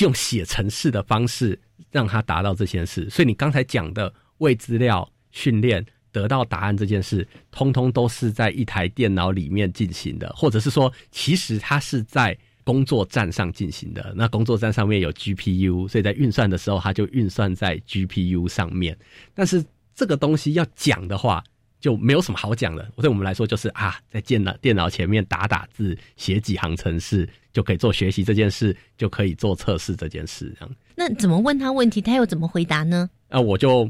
[0.01, 1.57] 用写程式的方式
[1.89, 3.09] 让它达到这件事。
[3.09, 14.13] 所以你刚才讲的为资料训练得到答案这件事，通通都是在一台电脑里面进行的，或者是说，其实它是在工作站上进行的。
[14.13, 18.97] 那工作站上面有 GPU，所以在运算的时候，它就运算在 GPU 上面。
[19.33, 19.63] 但是
[19.95, 21.41] 这个东西要讲的话，
[21.87, 22.85] 就没有什么好讲的。
[22.97, 30.53] 对我们来说，就是啊，在电脑电脑前面打打字，写几行程式，就可以做学习这件事，就可以做测试这件事。
[30.59, 33.09] 这样，那怎么问他问题，他又怎么回答呢？
[33.29, 33.89] 啊，我就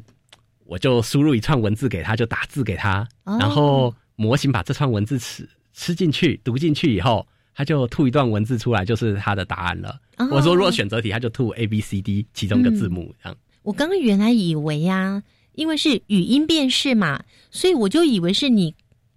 [0.66, 10.00] 我就输入一串文字给他，就打字给他，然后模型把这串文字吃吃进去，读进去以后，他就吐一段文字出来，就是他的答案了。
[10.30, 13.36] 我说，如果选择题，他就吐 A B C D 其中一个字母这样。
[13.64, 15.24] 我刚刚原来以为呀，
[15.58, 18.76] 因为是语音辨识嘛，所以我就以为是你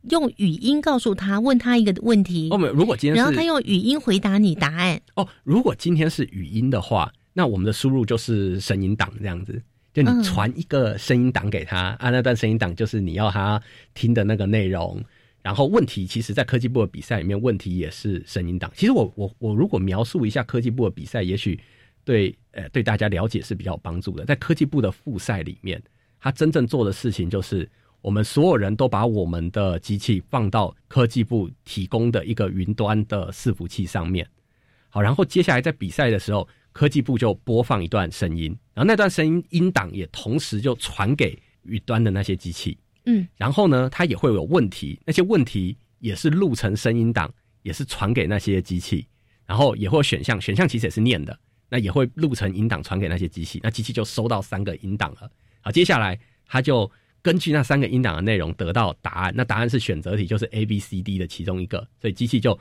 [0.09, 2.48] 用语音告诉他，问他一个问题。
[2.50, 4.98] 哦，没有，如果今天然后他用语音回答你答案。
[5.14, 9.62] 哦，如果今天是语音的话，那我们的输入就是声音档这样子。
[9.92, 13.61] 就你传一个声音档给他，啊，那段声音档就是你要他
[13.92, 15.03] 听的那个内容。
[15.42, 18.70] 然后问题，其实，在科技部的比赛里面，问题也是声音档。
[18.74, 21.59] 其实我我我如果描述一下科技部的比赛，也许
[22.05, 24.24] 对呃对大家了解是比较有帮助的。
[24.26, 25.83] 在科技部的复赛里面，
[26.20, 27.68] 他真正做的事情就是，
[28.02, 34.28] 我们所有人都把我们的机器放到科技部提供的一个云端的伺服器上面。
[34.88, 36.46] 好，然后接下来在比赛的时候。
[36.72, 47.28] 科技部就播放一段声音，然后那段声音音档也同时就传给云端的那些机器，嗯，然后呢，它也会有问题，那些问题也是录成声音档，
[47.62, 49.04] 也是传给那些机器，
[49.46, 51.37] 然后也会有选项，选项其实也是念的，
[51.68, 55.28] 那也会录成音档传给那些机器，那机器就收到三个音档了。
[55.61, 56.90] 好，接下来他就
[57.23, 62.59] 根据那三个音档的内容得到答案，那答案是选择题，就是 A B C D 的其中一个，所以机器就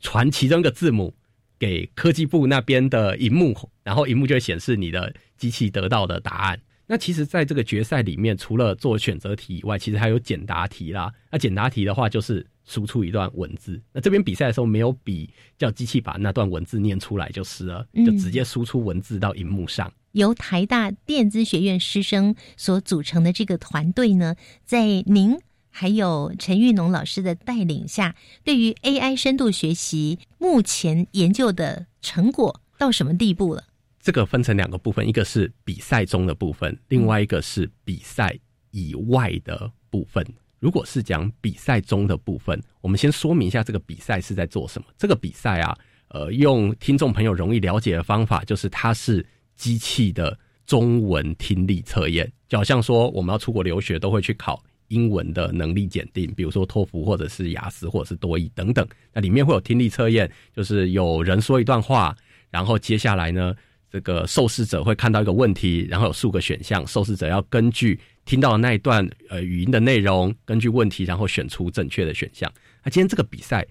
[0.00, 1.14] 传其中一个字母。
[1.60, 6.60] 给科技部那边的荧幕，然后荧幕就会显示你的机器得到的答案。
[6.86, 11.12] 那其实，在这个决赛里面，除了做选择题以外，其实还有简答题啦。
[11.32, 13.82] 那简答题的话，就是输出一段文字。
[13.92, 19.92] 那这边比赛的时候，没有比叫机器把那段文字念出来就是了，就直接输出文字到荧幕上。
[20.12, 25.38] 由台大电子学院师生所组成的这个团队呢，在您。
[25.70, 33.62] 还有陈玉农老师的带领下，对于 AI 深度学习目前研究的成果到什么地步了？
[34.00, 38.36] 这个分成两个部分，一个是比赛中的部分，另外一个是比赛
[38.72, 40.26] 以外的部分。
[40.58, 44.88] 如果是讲比赛中的部分，我们先说明一下这个比赛是在做什么。
[44.96, 49.24] 这个比赛啊，呃，用听众朋友容易了解的方法，就是它是
[49.58, 54.64] 机器的中文听力测验，就好像说我们要出国留学都会去考。
[54.88, 62.16] 英文的能力检定，比如说托福或者是雅思或者是多义等等，那里面会有听力测验，就是有人说一段话，
[62.48, 63.54] 然后接下来呢，
[63.92, 72.50] 这个受试者会看到一个问题，然后有数个选项，受试者要根据听到的那一段呃语音的内容，根据问题，然后选出正确的选项。
[72.82, 73.66] 那今天这个比赛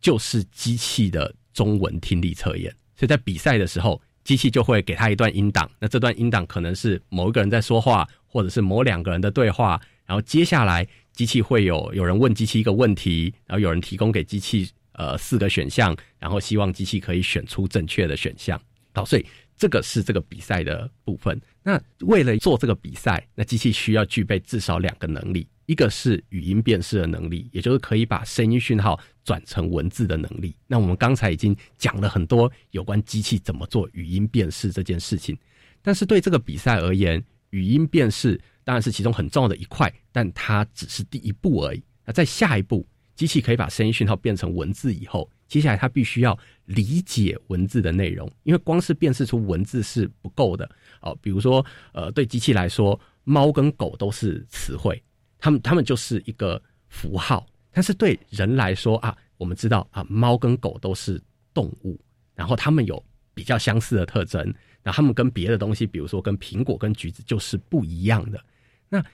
[0.00, 4.00] 就是机器的中文听力测验，所以在比赛的时候，
[4.30, 9.80] 机器就会给他一段音档，那这段音档可能是某一个人在说话，或者是某两个人的对话。
[10.06, 18.60] 然后接下来，机器会有有人问机器一个问题，然后有人提供给机器呃四个选项，然后希望机器可以选出正确的选项。
[18.94, 21.36] 好，所以这个是这个比赛的部分。
[21.64, 30.52] 那为了做这个比赛，那机器需要具备至少两个能力，一个是语音辨识的能力，也就是可以把声音讯号转成文字的能力。
[30.66, 35.38] 那我们刚才已经讲了很多有关机器怎么做语音辨识这件事情，
[35.80, 38.40] 但是对这个比赛而言，语音辨识。
[38.62, 41.82] 当然是其中很重要的一块，但它只是第一步而已。
[42.04, 50.70] 那在下一步，机器可以把声音讯号变成文字以后，接下来它必须要理解文字的内容，因为光是辨识出文字是不够的。
[51.00, 55.02] 哦，比如说，呃，对机器来说，猫跟狗都是词汇，
[55.40, 57.46] 它们它们就是一个符号。
[57.72, 61.22] 但是对人来说啊，我们知道啊，猫跟狗都是
[61.54, 61.98] 动物，
[62.34, 68.44] 然后它们有比较相似的特征，那它们跟别的东西，比如说跟苹果跟橘子就是不一样的。
[68.88, 69.04] 那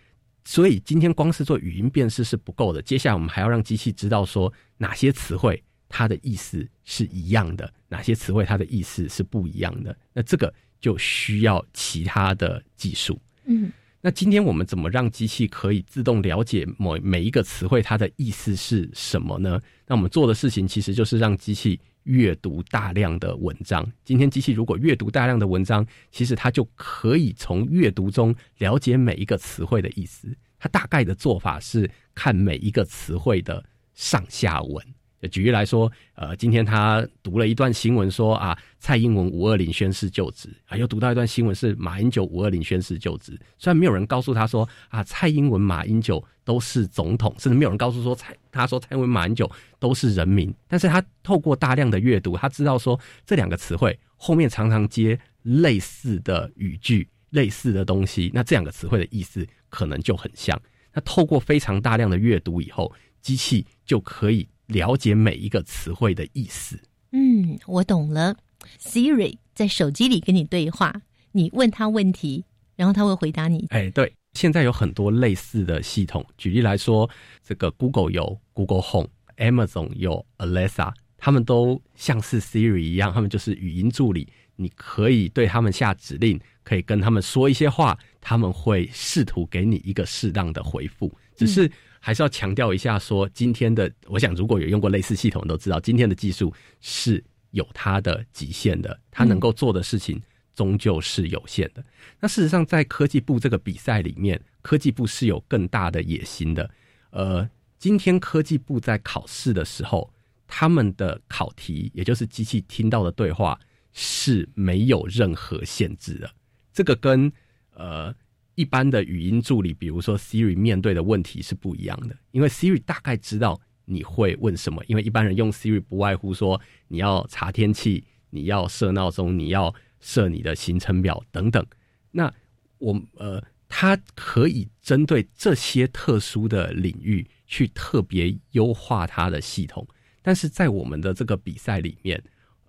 [0.44, 9.94] 所以今天光是做语音辨识是不够的，接下来我们还要让机器知道说哪些词汇它的意思是一样的，哪些词汇它的意思是不一样的。
[10.14, 13.20] 那这个就需要其他的技术。
[13.44, 13.70] 嗯，
[14.06, 19.60] 那今天我们怎么让机器可以自动了解某每一个词汇它的意思是什么呢？
[19.84, 21.80] 那我们做的事情其实就是让机器。
[22.04, 23.84] 阅读大量的文章。
[24.04, 30.32] 今天机器如果阅读大量的文章，其实它就可以从阅读中了解每一个词汇的意思。
[30.56, 33.60] 它大概的做法是看每一个词汇的
[33.92, 34.86] 上下文。
[35.30, 43.38] 举例来说，呃，今天他读了一段新闻，说啊，蔡英文五二零宣誓就职啊，又读到一段新闻是马英九五二零宣誓就职。
[43.58, 60.60] 虽然没有人告诉他说啊，蔡英文、马英九都是总统，甚至没有人告诉说蔡，他说蔡英文、马英九都是人民，但是他透过大量的阅读，他知道说这两个词汇后面常常接类似的语句、类似的东西，那这两个词汇的意思可能就很像。
[60.92, 66.80] 那透过非常大量的阅读以后，机器就可以了解每一个词汇的意思。
[67.12, 68.36] 嗯，我懂了。
[68.80, 71.02] Siri 在手机里跟你对话，
[71.32, 72.44] 你问他问题，
[72.74, 73.66] 然后他会回答你。
[73.70, 76.24] 哎，对，现在有很多类似的系统。
[76.36, 77.08] 举例来说，
[77.44, 84.28] 这个 Google 有 Google Home，Amazon 有 Alexa，他们都像是 Siri 一样，他们就是语音助理。
[84.58, 91.14] 你可以对他们下指令，可以跟他们说一些话，他们会试图给你一个适当的回复。
[91.36, 91.70] 只是
[92.06, 100.22] 还是要强调一下，说今天的，我想如果有用过类似系统，都知道今天的技术是有它的极限的，它能够做的事情
[100.54, 101.84] 终究是有限的。
[102.20, 106.70] 那事实上，在科技部这个比赛里面，科技部是有更大的野心的。
[107.10, 110.08] 呃，今天科技部在考试的时候，
[110.46, 113.58] 他们的考题，也就是机器听到的对话。
[113.98, 116.30] 是没有任何限制的，
[116.72, 117.32] 这个跟
[117.74, 118.14] 呃
[118.56, 122.16] 一般的语音助理，比如说 Siri 面对的问题是不一样的。
[122.32, 131.64] 因为 Siri 大概知道你会问什么，因为一般人用 Siri 不外乎说你要查天气，你要设闹钟，你要设你的行程表等等。
[132.10, 132.32] 那
[132.78, 139.86] 我呃，它可以针对这些特殊的领域去特别优化它的系统，
[140.22, 142.22] 但是在我们的这个比赛里面。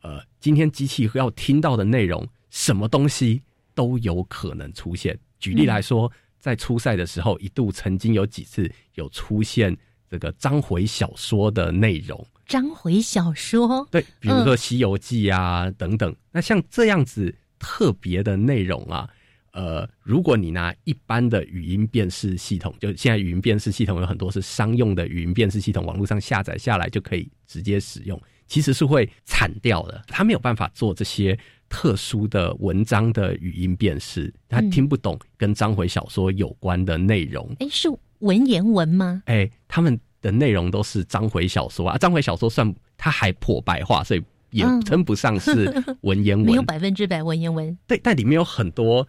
[0.03, 3.41] 呃，今天机器要听到的内容，什么东西
[3.73, 5.19] 都有可能出现。
[5.39, 9.75] 举例来说，在初赛的时候，一度曾经有几次有出现
[10.09, 12.25] 这个章回小说的内容。
[12.47, 16.15] 章回小说，对，比如说《西游记》啊等等。
[16.31, 19.09] 那像这样子特别的内容啊，
[19.51, 28.17] 呃，如果你拿一般的语音辨识系统，就现在语音辨识系统有很多是商用的语音辨识系统，网络上下载下来就可以直接使用。
[28.47, 31.37] 其实是会惨掉的，他没有办法做这些
[31.69, 37.49] 特殊的文章的语音辨识，他听不懂跟章回小说有关的内容。
[37.59, 37.89] 哎，是
[38.19, 39.21] 文言文吗？
[39.25, 47.77] 哎，他们的内容都是章回小说啊，章回小说算它还破白话，所以也称不上是 文言文，没有百分之百文言文。
[47.85, 49.07] 对，但里面有很多。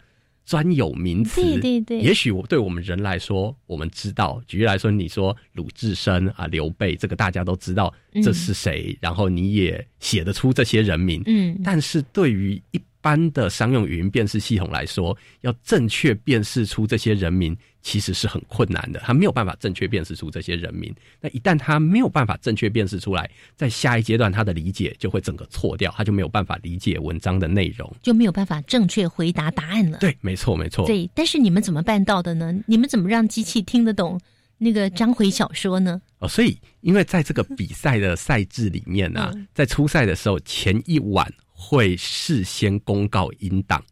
[0.49, 4.41] 专有名词，对对对，也许我对我们人来说，我们知道。
[4.47, 7.93] 举例来说，你说鲁智深啊，刘备，这个大家都知道
[8.23, 11.23] 这是谁，然后你也写得出这些人名。
[11.27, 17.55] 嗯，但是对于一般的商用语音辨识系统来说，要正确辨识出这些人名。
[17.81, 20.95] 其实是很困难的，他没有办法正确辨识出这些人名。
[21.21, 29.99] 那一旦他没有办法正确辨识出来，在下一阶段他的理解就会整个错掉，他就没有办法理解文章的内容，就没有办法正确回答答案了。
[29.99, 30.87] 对，没错，没错。
[30.87, 32.53] 对，但是你们怎么办到的呢？
[32.67, 34.21] 你们怎么让机器听得懂
[34.59, 36.03] 那个章回小说呢？
[36.19, 43.83] 哦，所以因为在这个比赛的赛制里面啊，在初赛的时候前一晚会事先公告音档，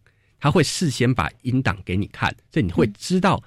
[0.40, 3.42] 他会事先把音档给你看，所以你会知道。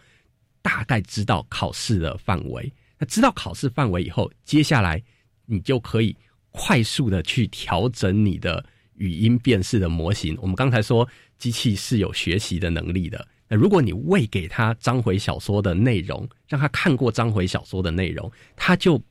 [0.70, 5.02] 大概知道考试的范围，那知道考试范围以后，接下来
[5.48, 6.16] 你就可以
[6.52, 8.64] 快速的去调整你的
[8.94, 10.38] 语音辨识的模型。
[10.40, 11.10] 我们刚才说
[11.40, 19.02] 机器是有学习的能力的，那如果你喂给他章回小说的内容，让他看过章回小说的内容，他就。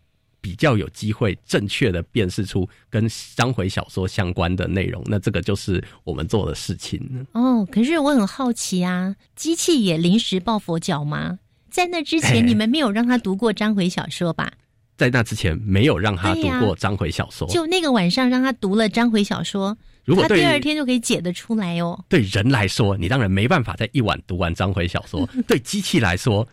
[0.40, 7.26] 比较有机会正确的辨识出跟章回小说相关的内容，那这个就是我们做的事情。
[7.32, 11.40] 哦，可是我很好奇啊，机器也临时抱佛脚吗？
[11.70, 14.52] 在那之前，你们没有让他读过章回小说吧？
[14.96, 17.46] 在那之前，没有让他读过章回小说。
[17.48, 22.04] 就那个晚上让他读了章回小说，如果他第二天就可以解得出来哦。
[22.08, 25.28] 对人来说，你当然没办法在一晚读完章回小说。
[25.46, 26.46] 对机器来说，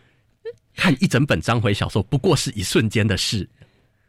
[0.76, 3.48] 看一整本章回小说不过是一瞬间的事。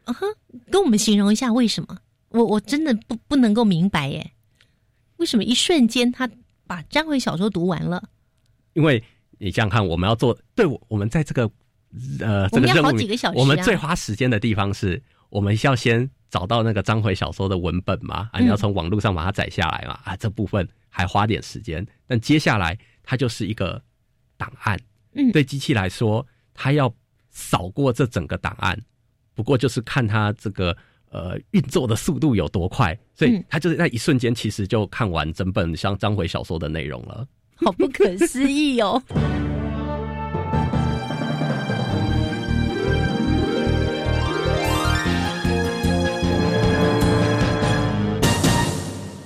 [0.04, 0.26] 啊哈，
[0.70, 1.98] 跟我们形容一下为什么？
[2.28, 4.30] 我我真的不不能够明白耶，
[5.16, 6.30] 为什么一瞬间他
[6.66, 8.08] 把章回小说读完了？
[8.74, 9.02] 因为
[9.38, 11.50] 你想想看，我们要做，对我我们在这个
[12.20, 23.80] 呃这个任务里，我们最花时间的地方是，我们要先找到那个章回小说的文本嘛，啊，你要从网络上把它载下来嘛，啊，这部分还花点时间，但接下来它就是一个
[24.36, 24.78] 档案，
[25.14, 26.92] 嗯，对机器来说，它要
[27.30, 28.78] 扫过这整个档案。
[29.34, 30.76] 不过就是看它这个
[31.10, 37.24] 呃运作的速度有多快，所以它就是在一瞬间其实就看完整本像章回小说的内容了，
[37.58, 39.02] 好不可思议哦！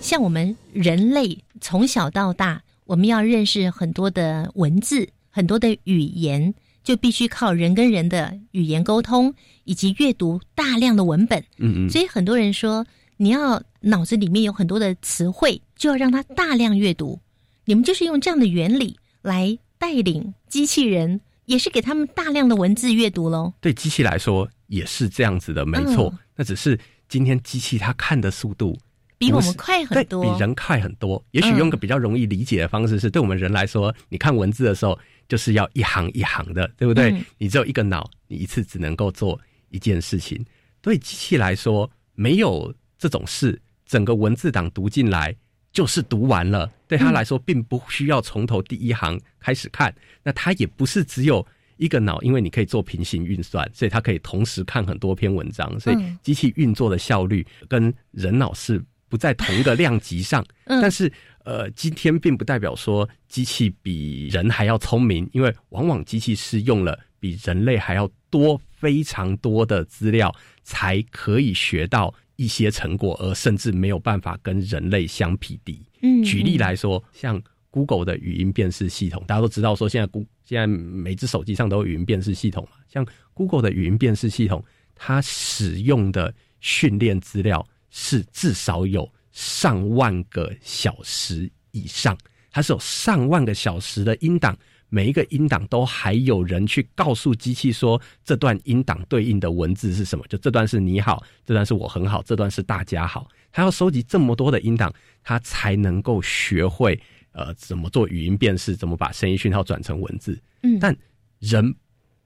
[0.00, 6.54] 像我们人类从小到大，我们要认识很多的文字，很多的语言。
[6.84, 11.38] 就必须靠人跟人的语言沟通，以及阅读大量的文本。
[11.58, 11.88] 嗯嗯。
[11.88, 12.84] 所以很多人说，
[13.18, 17.20] 你要脑子里面有很多的词汇，就要让他大量阅读。
[17.64, 23.52] 你们就是用这样的原理来带领机器人也是给他们大量的文字阅读喽。
[23.60, 26.08] 对机器来说也是这样子的，没错。
[26.12, 28.76] 嗯那只是今天机器它看的速度
[29.18, 31.22] 比我们快很多比人快很多。
[31.32, 34.98] 也许用个比较容易理解的方式是，对我们人来说，你看文字的时候
[35.28, 37.10] 就是要一行一行的，对不对？
[37.10, 39.38] 嗯你只有一个脑，你一次只能够做
[39.68, 40.42] 一件事情。
[40.80, 45.36] 对机器来说，没有这种事，整个文字档读进来
[45.72, 46.70] 就是读完了。
[46.86, 49.94] 对他来说，并不需要从头第一行开始看。
[50.22, 51.44] 那他也不是只有
[51.78, 55.80] 一个脑，因为你可以做平行运算，所以他可以同时看很多篇文章。
[55.80, 60.44] 所以嗯机器运作的效率跟人脑是不在同一个量级上。
[60.66, 61.10] 嗯但是
[61.44, 75.84] 呃，今天并不代表说机器比人还要聪明，因为往往机器是用了比人类还要多非常多的资料，才可以学到一些成果，而甚至没有办法跟人类相匹敌。
[76.00, 82.76] 嗯举例来说，像 Google 的语音辨识系统，大家都知道说现在 Go 现在每只手机上都有语音辨识系统嘛。
[82.88, 84.62] 像 Google 的语音辨识系统，
[84.94, 92.16] 它使用的训练资料是至少有上万个小时以上，
[92.50, 94.58] 它是有上万个小时的音档，
[94.94, 103.26] 每一个音档都还有人去告诉机器说这段音档对应的文字是什么，就这段是你好，这段是我很好，这段是大家好。
[103.50, 107.00] 他要收集这么多的音档，他才能够学会
[107.32, 110.38] 呃怎么做语音辨识，怎么把声音讯号转成文字。
[110.62, 110.94] 嗯但
[111.38, 111.74] 人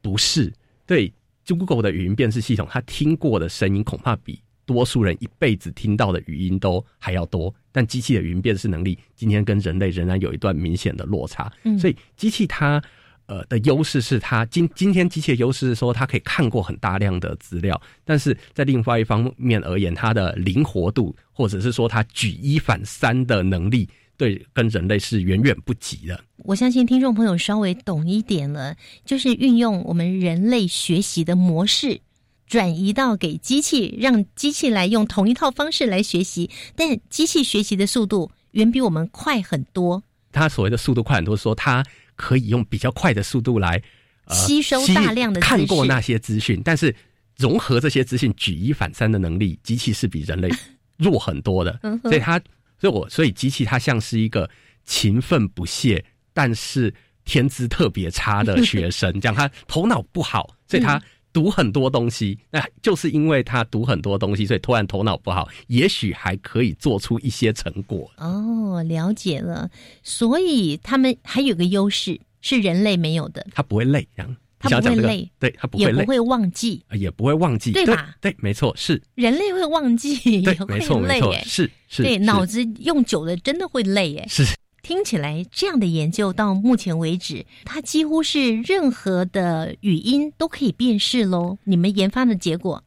[0.03, 0.53] 不是
[0.85, 1.15] 对
[1.47, 7.55] Google 的语音辨识系统，他听过的声音恐怕比多数人一辈子听到的语音都还要多。
[7.73, 11.51] 但机器的语音辨识能力，今天跟人类仍然有一段明显的落差。
[11.63, 12.83] 嗯所以机器它
[13.27, 26.19] 呃的优势是它今今天机器的优势是说它可以看过很大量的资料，但是在另外一方面而言，它的灵活度或者是说它举一反三的能力，对跟人类是远远不及的。
[26.39, 32.01] 我相信听众朋友稍微懂一点了，就是运用我们人类学习的模式。
[32.47, 40.03] 转移到给机器，让机器来用同一套方式来学习，但机器学习的速度远比我们快很多。
[40.31, 41.85] 它所谓的速度快很多，说它
[42.15, 43.83] 可以用比较快的速度来、
[44.27, 46.95] 呃、吸收大量的看过那些资讯，但是
[47.37, 50.49] 融合这些资讯举一反三的能力，机器是比人类
[50.99, 51.79] 弱很多的。
[51.83, 52.39] 嗯所以它，
[52.79, 54.49] 所以我所以机器它像是一个
[54.85, 56.95] 勤奋不懈，但是
[57.25, 61.03] 天资特别差的 学生，这样他头脑不好，所以他。
[61.37, 68.11] 读很多东西，那就是因为他读很多东西，所以突然头脑不好，也许还可以做出一些成果。
[68.17, 69.69] 哦，了解了。
[70.03, 78.35] 所以他们还有个优势是人类没有的，他不会累，这样他不会累，对他不会累，也不会忘记，呃也不会忘记，对吧对？
[78.39, 81.35] 没错，是，人类会忘记，也对，会没错，没错。
[81.45, 84.25] 是是，对，脑子用久了真的会累耶。
[84.27, 84.43] 是
[84.87, 91.59] 听起来这样的研究到目前为止，它几乎是任何的语音都可以辨识喽。
[91.65, 92.85] 你们研发的结果，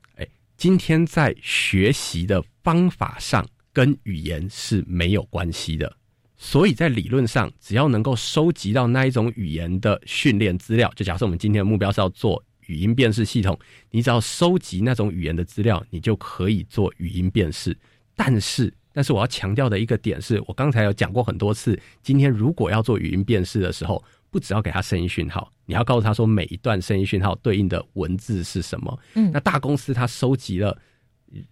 [0.56, 5.94] 今天在学习的方法上跟语言是没有关系的，
[6.38, 13.60] 所以在理论上，只要能够收集到那一种语言的训练资料，就假设我们今天的目标是要做语音辨识系统，
[13.92, 17.78] 你只要收集那种语言的资料，你就可以做语音辨识。
[18.16, 29.00] 但是，但是我要强调的一个点是，我刚才有讲过很多次，今天如果要做语音辨识的时候，不只要给他声音讯号，你要告诉他说每一段声音讯号对应的文字是什么。
[29.14, 30.78] 嗯那大公司它收集了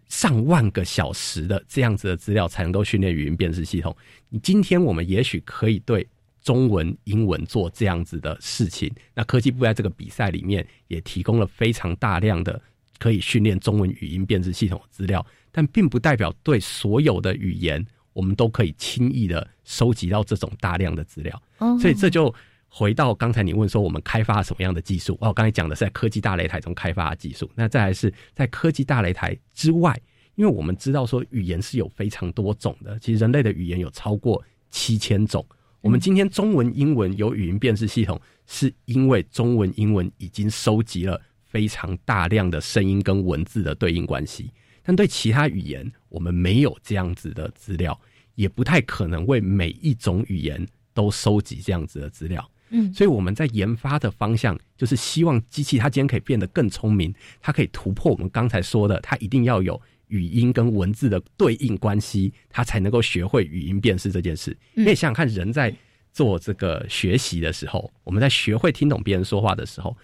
[0.09, 3.95] 上万个小时的这样子的资料，才能够训练语音辨识系统。
[4.27, 6.05] 你今天我们也许可以对
[6.41, 8.93] 中文、英文做这样子的事情。
[9.13, 12.61] 那科技部在这个比赛里面也提供了非常大量的
[12.99, 15.25] 可以训练中文语音辨识系统的资料，
[15.57, 17.83] 但并不代表对所有的语言
[18.13, 21.41] 我们都可以轻易的收集到这种大量的资料。
[21.57, 22.31] 哦所以这就
[22.69, 25.17] 回到刚才你问说我们开发什么样的技术？
[25.19, 27.49] 哦，刚才讲的是在科技大擂台中开发的技术。
[27.55, 29.99] 那再来是在科技大擂台之外，
[30.35, 35.43] 因为我们知道说语言是有非常多种的，其实人类的语言有超过七千种。
[35.81, 44.51] 我们今天中文、英文有语音辨识系统，是因为中文、英文已经收集了非常大量的声音跟文字的对应关系。
[44.87, 47.99] 但对其他语言，我们没有这样子的资料，
[48.35, 52.49] 也不太可能为每一种语言都收集这样子的资料。
[52.69, 64.51] 嗯所以我们在研发的方向就是希望机器它今天可以变得更聪明，它可以突破我们刚才说的，它一定要有语音跟文字的对应关系，它才能够学会语音辨识这件事。
[64.75, 65.75] 嗯因为想想看，人在
[66.13, 69.95] 做这个学习的时候，我们在学会听懂别人说话的时候，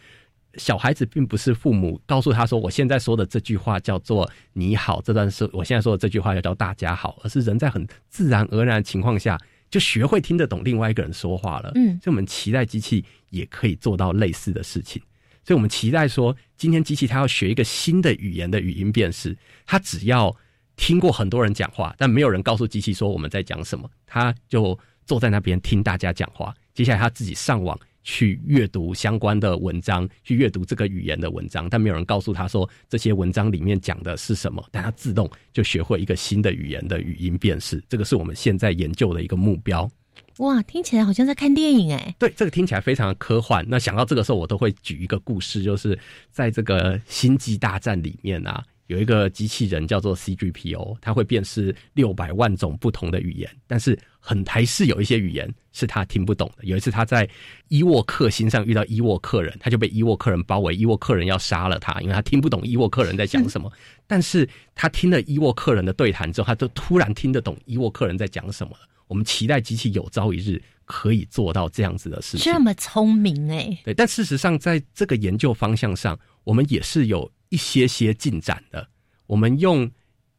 [0.57, 9.39] 小孩子并不是父母告诉他说，我现在说的这句话叫做“你好”，这段是我现在说的这句话叫“大家好”，而是人在很自然而然的情况下
[9.71, 11.71] 就学会听得懂另外一个人说话了。
[11.75, 15.01] 嗯，所以我们期待机器也可以做到类似的事情。
[15.43, 19.35] 所以我们期待说，今天机器它要学一个新的语言的语音辨识，
[19.65, 20.33] 它只要
[20.75, 26.53] 听过很多人讲话，但没有人告诉机器说我们在讲什么，它就坐在那边听大家讲话。
[26.73, 37.83] 接下来它自己上网去阅读相关的文章，去阅读这个语言的文章，但没有人告诉他说这些文章里面讲的是什么，但他自动就学会一个新的语言的语音辨识。
[37.87, 39.89] 这个是我们现在研究的一个目标。
[40.37, 42.15] 哇，听起来好像在看电影哎。
[42.17, 43.63] 对，这个听起来非常的科幻。
[43.67, 45.97] 那想到这个时候，我都会举一个故事，就是
[46.31, 56.65] 在这个《星际大战》里面啊，有一个机器人叫做 CGPO，它会辨识六百万种不同的语言，但是很还是有一些语言是他听不懂的。
[56.65, 57.27] 有一次他在
[57.69, 63.71] 伊沃克星上遇到伊沃克人，他就被伊沃克人包围，伊沃克人要杀了他，因为他听不懂伊沃克人在讲什么。
[64.05, 68.87] 但是他听了伊沃克人的对谈之后，他就突然听得懂伊沃克人在讲什么了。
[69.07, 73.77] 我们期待机器有朝一日可以做到这样子的事情，这么聪明哎。
[73.83, 78.87] 对，但事实上，在这个研究方向上，我们也是有一些些进展的。
[79.27, 79.89] 我们用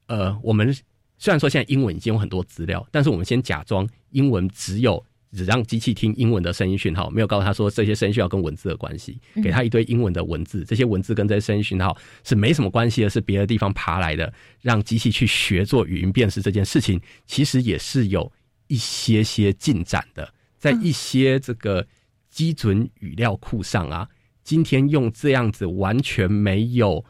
[0.07, 0.75] 呃，我们
[1.17, 5.03] 虽然说现在英文已经有很多资料，但是我们先假装英文只有
[5.33, 18.31] 只让机器听英文的声音讯号，没有告诉他说这些声音讯号跟文字的关系，给他一堆英文的文字，这些文字跟这些声音讯号是没什么关系的，是别的地方爬来的，让机器去学做语音辨识这件事情，其实也是有。
[18.67, 21.87] 一些些进展的，在一些这个
[22.31, 24.09] 基准语料库上啊，
[24.43, 27.05] 今天用这样子完全没有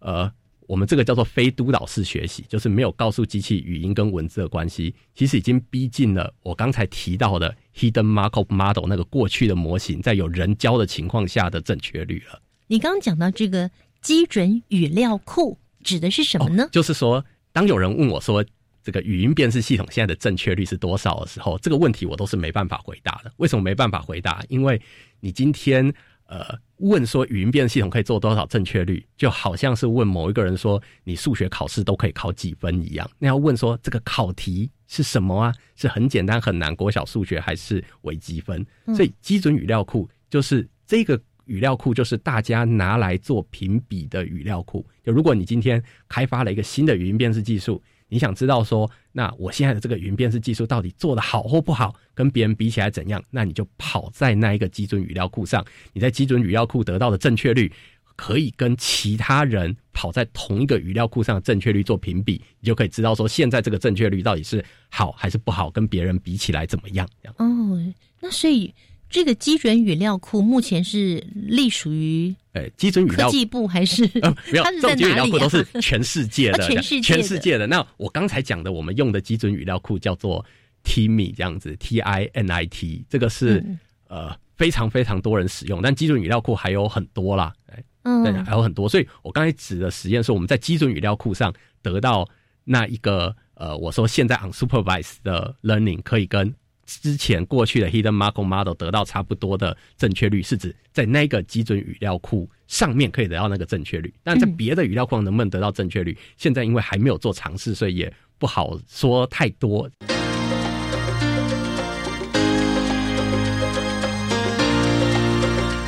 [0.00, 0.30] 呃，
[0.66, 12.40] 我们这个叫做非督导式学习，就是没有告诉机器语音跟文字的关系，其实已经逼近了我刚才提到的 Hidden Markov Model 那个过去的模型，在有人教的情况下的正确率了。
[12.66, 16.68] 你刚刚讲到这个基准语料库指的是什么呢？
[16.72, 18.44] 就是说，当有人问我说。
[18.84, 23.32] 这个语音辨识系统现在的正确率是多少的时候，这个问题我都是没办法回答的。
[23.38, 24.44] 为什么没办法回答？
[24.50, 24.80] 因为
[25.20, 25.90] 你今天
[26.26, 33.10] 呃问说语音辨识系统可以做多少正确率，就好像是问某一个人说你数学考试都可以考几分一样。
[33.18, 35.54] 那要问说这个考题是什么啊？
[35.76, 38.66] 是很简单很难，国小数学还是微积分？
[38.94, 44.84] 所以基准语料库就是这个语料库，就是大家拿来做评比的语料库。
[45.02, 47.82] 就如果你今天开发了一个新的语音辨识技术。
[48.08, 53.22] 你想知道说，那我现在的这个语音辨识技术到底做的好或不好，跟别人比起来怎样？
[53.30, 57.72] 那你就跑在那一个基准语料库上，你在基准语料库得到的正确率，
[58.16, 67.08] 可以跟其他人跑在同一个语料库上的正确率做评比，你就可以知道说，现在这个正确率到底是好还是不好，跟别人比起来怎么样？
[67.38, 68.72] 哦，那所以。
[69.14, 74.02] 这个基准语料库目前是隶属于哎基准语料科技部还是？
[74.22, 77.64] 呃，没有，这种基准语料库都是全世界的， 全世界全世界的。
[77.68, 80.44] 那我刚才讲的，我们用的基准语料库叫做
[80.82, 83.64] TIMIT，这样子，T I N I T，这个是
[84.08, 88.88] 呃非常非常多人使用，但基准语料库还有很多啦，哎，嗯，还有很多。
[88.88, 92.28] 所以我刚才指的实验是我们在基准语料库上得到
[92.64, 96.52] 那一个呃，我说现在 unsupervised 的 learning 可以跟。
[96.86, 109.90] 之前过去的 Hidden Markov Model 得到差不多的正确率，是指在那个基准语料库上面可以得到那个正确率，但在别的语料库能不能得到正确率，现在因为还没有做尝试，所以也不好说太多。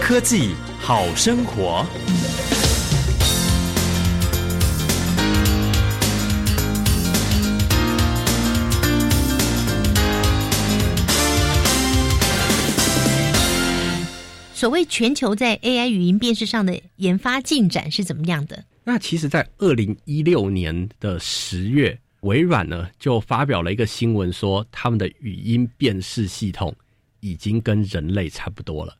[0.00, 1.84] 科技好生活。
[14.56, 18.64] 所谓全球在 AI 语音辨识上的研发进展是怎么样的？
[18.84, 26.74] 那其实，在二零一六年的十月，微软呢就发表了一个新闻，说他们的语音辨识系统
[27.20, 28.96] 已经跟人类差不多了。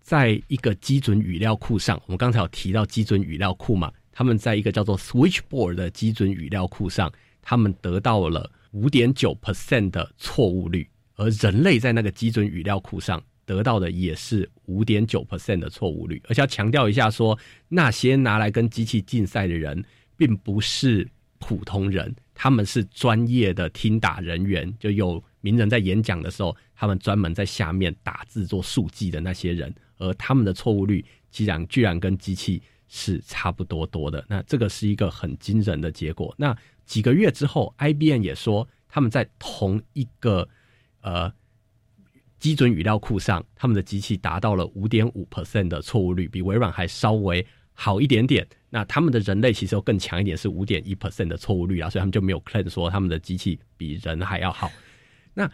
[0.00, 3.90] 在一个基准语料库上，我们刚才有提到基准语料库嘛？
[4.12, 13.20] 他们在一个叫做 Switchboard 的基准语料库上，他们得到了五点九 percent 的错误率，而人类在那个基准语料库上。
[13.50, 17.36] 得到的也是五点九 percent 的错误率，而且要强调一下，说
[17.66, 19.84] 那些拿来跟机器竞赛的人，
[20.16, 21.08] 并不是
[21.40, 36.32] 普通人，他们是专业的听打人员，就有名人在演讲的时候，他们专门在下面打字做速记的那些人，而他们的错误率居然居然跟机器是差不多多的，那这个是一个很惊人的结果。
[36.38, 40.48] 那几个月之后，IBM 也说他们在同一个
[41.00, 41.32] 呃。
[42.40, 48.44] 基准语料库上，他们的机器达到了五点五 percent 的错误率，比微软还稍微好一点点。
[48.70, 54.70] 那他们的人类其实更强一点，是五点一 percent 的错误率啊，所以他们就没有 claim 说他们的机器比人还要好。
[55.34, 55.48] 那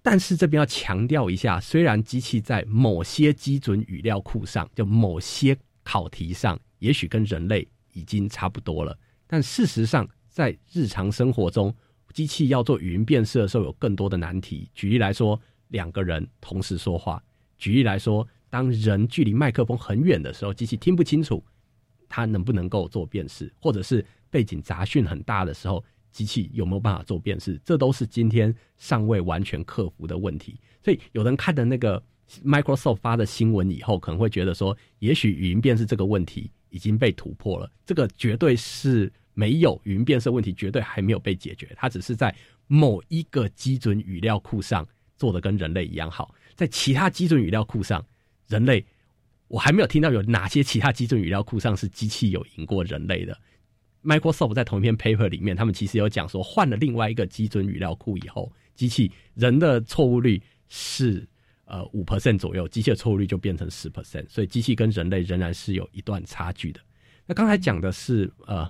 [0.00, 8.96] 但是这边要强调一下，虽然机器在某些基准语料库上，就某些考题上，也许跟人类已经差不多了，
[9.26, 11.74] 但事实上，在日常生活中，
[12.12, 14.68] 机器要做语音辨识的时候，有更多的难题。
[14.74, 15.40] 举例来说，
[15.72, 17.20] 两个人同时说话；
[17.58, 21.44] 举例来说，当人距离麦克风很远的时候，机器听不清楚，
[22.08, 23.52] 它能不能够做辨识？
[23.60, 25.84] 或者是背景杂讯很大的时候？
[26.12, 27.58] 机器有没有办法做辨识？
[27.64, 30.60] 这都是今天尚未完全克服的问题。
[30.84, 32.02] 所以有人看的那个
[32.44, 37.72] Microsoft 发的新闻以后，可能会觉得说，也许语音辨识这个问题已经被突破了。
[37.86, 41.72] 这个绝对是没有语音辨识问题，绝对还没有被解决。
[41.76, 42.34] 它只是在
[42.66, 44.86] 某一个基准语料库上
[45.22, 48.04] 做的跟人类一样好，在其他基准语料库上，
[48.48, 48.84] 人类
[49.46, 53.38] 我还没有听到有哪些其他基准语料库上是机器有赢过人类的。
[54.02, 61.24] Microsoft 在同一篇 paper 里面，他们其实有讲说，换了另外一个基准语料库以后，机器人的错误率是
[61.66, 66.80] 呃五 percent 左右，机器的错误率就变成十 percent，所以机器跟人类仍然是有一段差距的。
[67.26, 68.68] 那刚才讲的是呃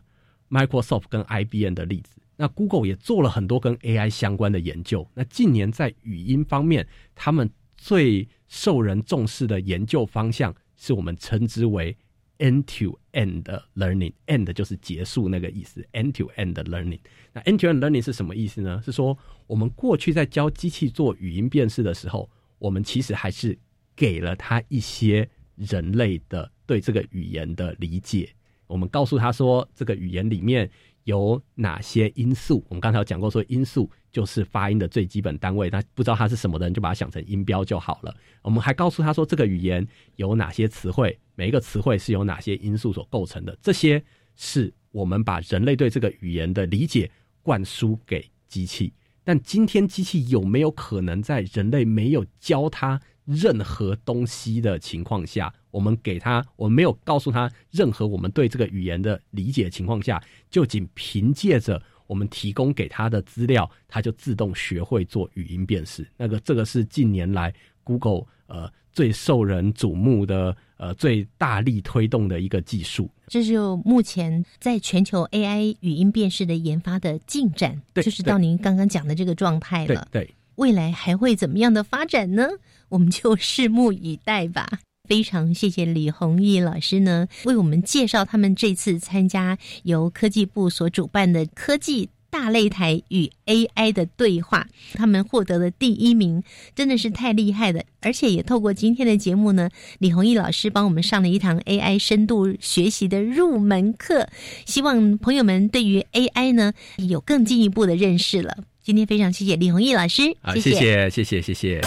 [0.50, 5.08] Microsoft 跟 IBM 的例子，那 Google 也做了很多跟 AI 相关的研究。
[5.14, 6.84] 那近年在语音方面，
[7.14, 11.96] 他们最受人重视的研究方向，是我们称之为。
[12.38, 13.44] End to end
[13.76, 15.86] learning，end 就是结束那个意思。
[15.92, 16.98] End to end learning，
[17.32, 18.82] 那 end to end learning 是什么意思呢？
[18.84, 19.16] 是说
[19.46, 22.28] 我们过去在教机器做语音辨识的时候，
[22.58, 23.56] 我们其实还是
[23.94, 28.34] 给了它一些人类的对这个语言的理解。
[28.66, 30.68] 我们告诉他说，这个语言里面。
[31.04, 32.64] 有哪些因素？
[32.68, 35.68] 我们刚才有讲过，说因素就是发音的最基本单位。
[35.70, 38.14] 那不知道它是什么的人，就把它想成音标就好了。
[38.42, 39.86] 我们还告诉他说，这个语言
[40.16, 43.56] 有哪些词汇，每一个词汇是由哪些因素所构成的。
[43.60, 44.02] 这些
[44.36, 47.10] 是我们把人类对这个语言的理解
[47.42, 48.92] 灌输给机器。
[49.24, 55.52] 但今天机器有没有可能在人类没有教它任何东西的情况下？
[55.70, 66.06] 我们给他，我们没有告诉他任何我们对这个语言的理解情况下，就仅凭借着我们提供给他的资料，他就自动学会做语音辨识。
[66.18, 67.54] 那个这个是近年来
[67.84, 73.08] Google 呃最受人瞩目的呃最大力推动的一个技术。
[73.28, 80.06] 这就目前在全球 AI 语音辨识的研发的进展，就是到您刚刚讲的这个状态了。
[80.10, 82.48] 对，未来还会怎么样的发展呢？
[82.90, 84.80] 我们就拭目以待吧。
[85.08, 96.42] 非常谢谢李弘毅老师呢，为我们介绍他们这次参加由科技部所主办的科技大擂台与 AI 的对话，他们获得了第一名，
[96.74, 97.82] 真的是太厉害了！
[98.00, 104.28] 而且也透过今天的节目呢，李弘毅老师帮我们上了一堂 AI 深度学习的入门课，
[104.64, 108.64] 希望朋友们对于 AI 呢有更进一步的认识了。
[108.84, 111.80] 今天非常谢谢李宏毅老师，谢谢谢谢谢谢。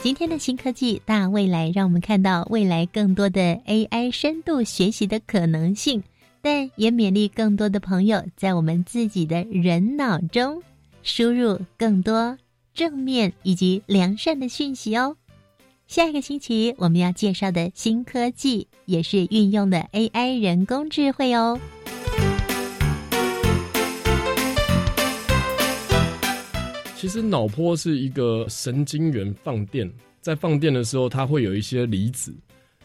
[0.00, 6.02] 今天的新科技大未来，让我们看到未来更多的 AI 深度学习的可能性，
[6.40, 10.62] 但也勉励更多的朋友在我们自己的人脑中
[11.02, 12.38] 输入更多
[12.72, 15.18] 正面以及良善的讯息哦。
[15.86, 21.56] 下一个星期我们要介绍的新科技，也是运用的 AI 人工智慧哦。
[26.96, 29.88] 其实脑波是一个神经元放电，
[30.20, 32.34] 在放电的时候，它会有一些离子，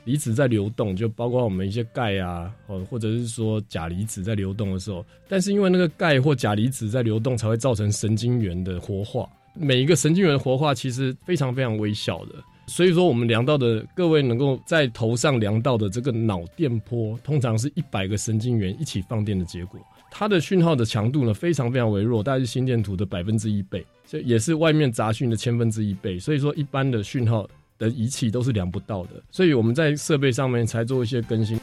[0.03, 9.27] 离子在流动，就包括我们一些钙啊，或或者是说钾离子在流动的时候，但是因为那个钙或钾离子在流动，才会造成神经元的活化。
[9.55, 12.35] 每一个神经元活化其实非常非常微小的，
[12.71, 19.77] 所以说我们量到的各位能够在头上量到的这个脑电波，通常是一百个神经元一起放电的结果。
[20.09, 26.17] 它的讯号的强度呢，非常非常微弱，大概是心电图的百分之一倍，这也是外面杂讯的千分之一倍。
[26.17, 27.45] 所以说，一般的讯号
[27.77, 29.21] 的仪器都是量不到的。
[29.31, 31.59] 所以我们在设备上面才做一些更新。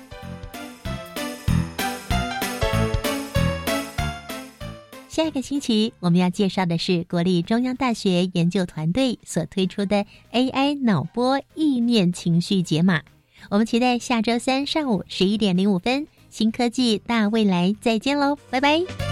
[5.18, 13.02] 下一个星期我们要介绍的是国立中央大学研究团队所推出的 AI 脑波意念情绪解码。
[13.50, 16.06] 我们期待下周三上午十一点零五分。
[16.30, 19.07] 新科技大未来，再见喽，拜拜。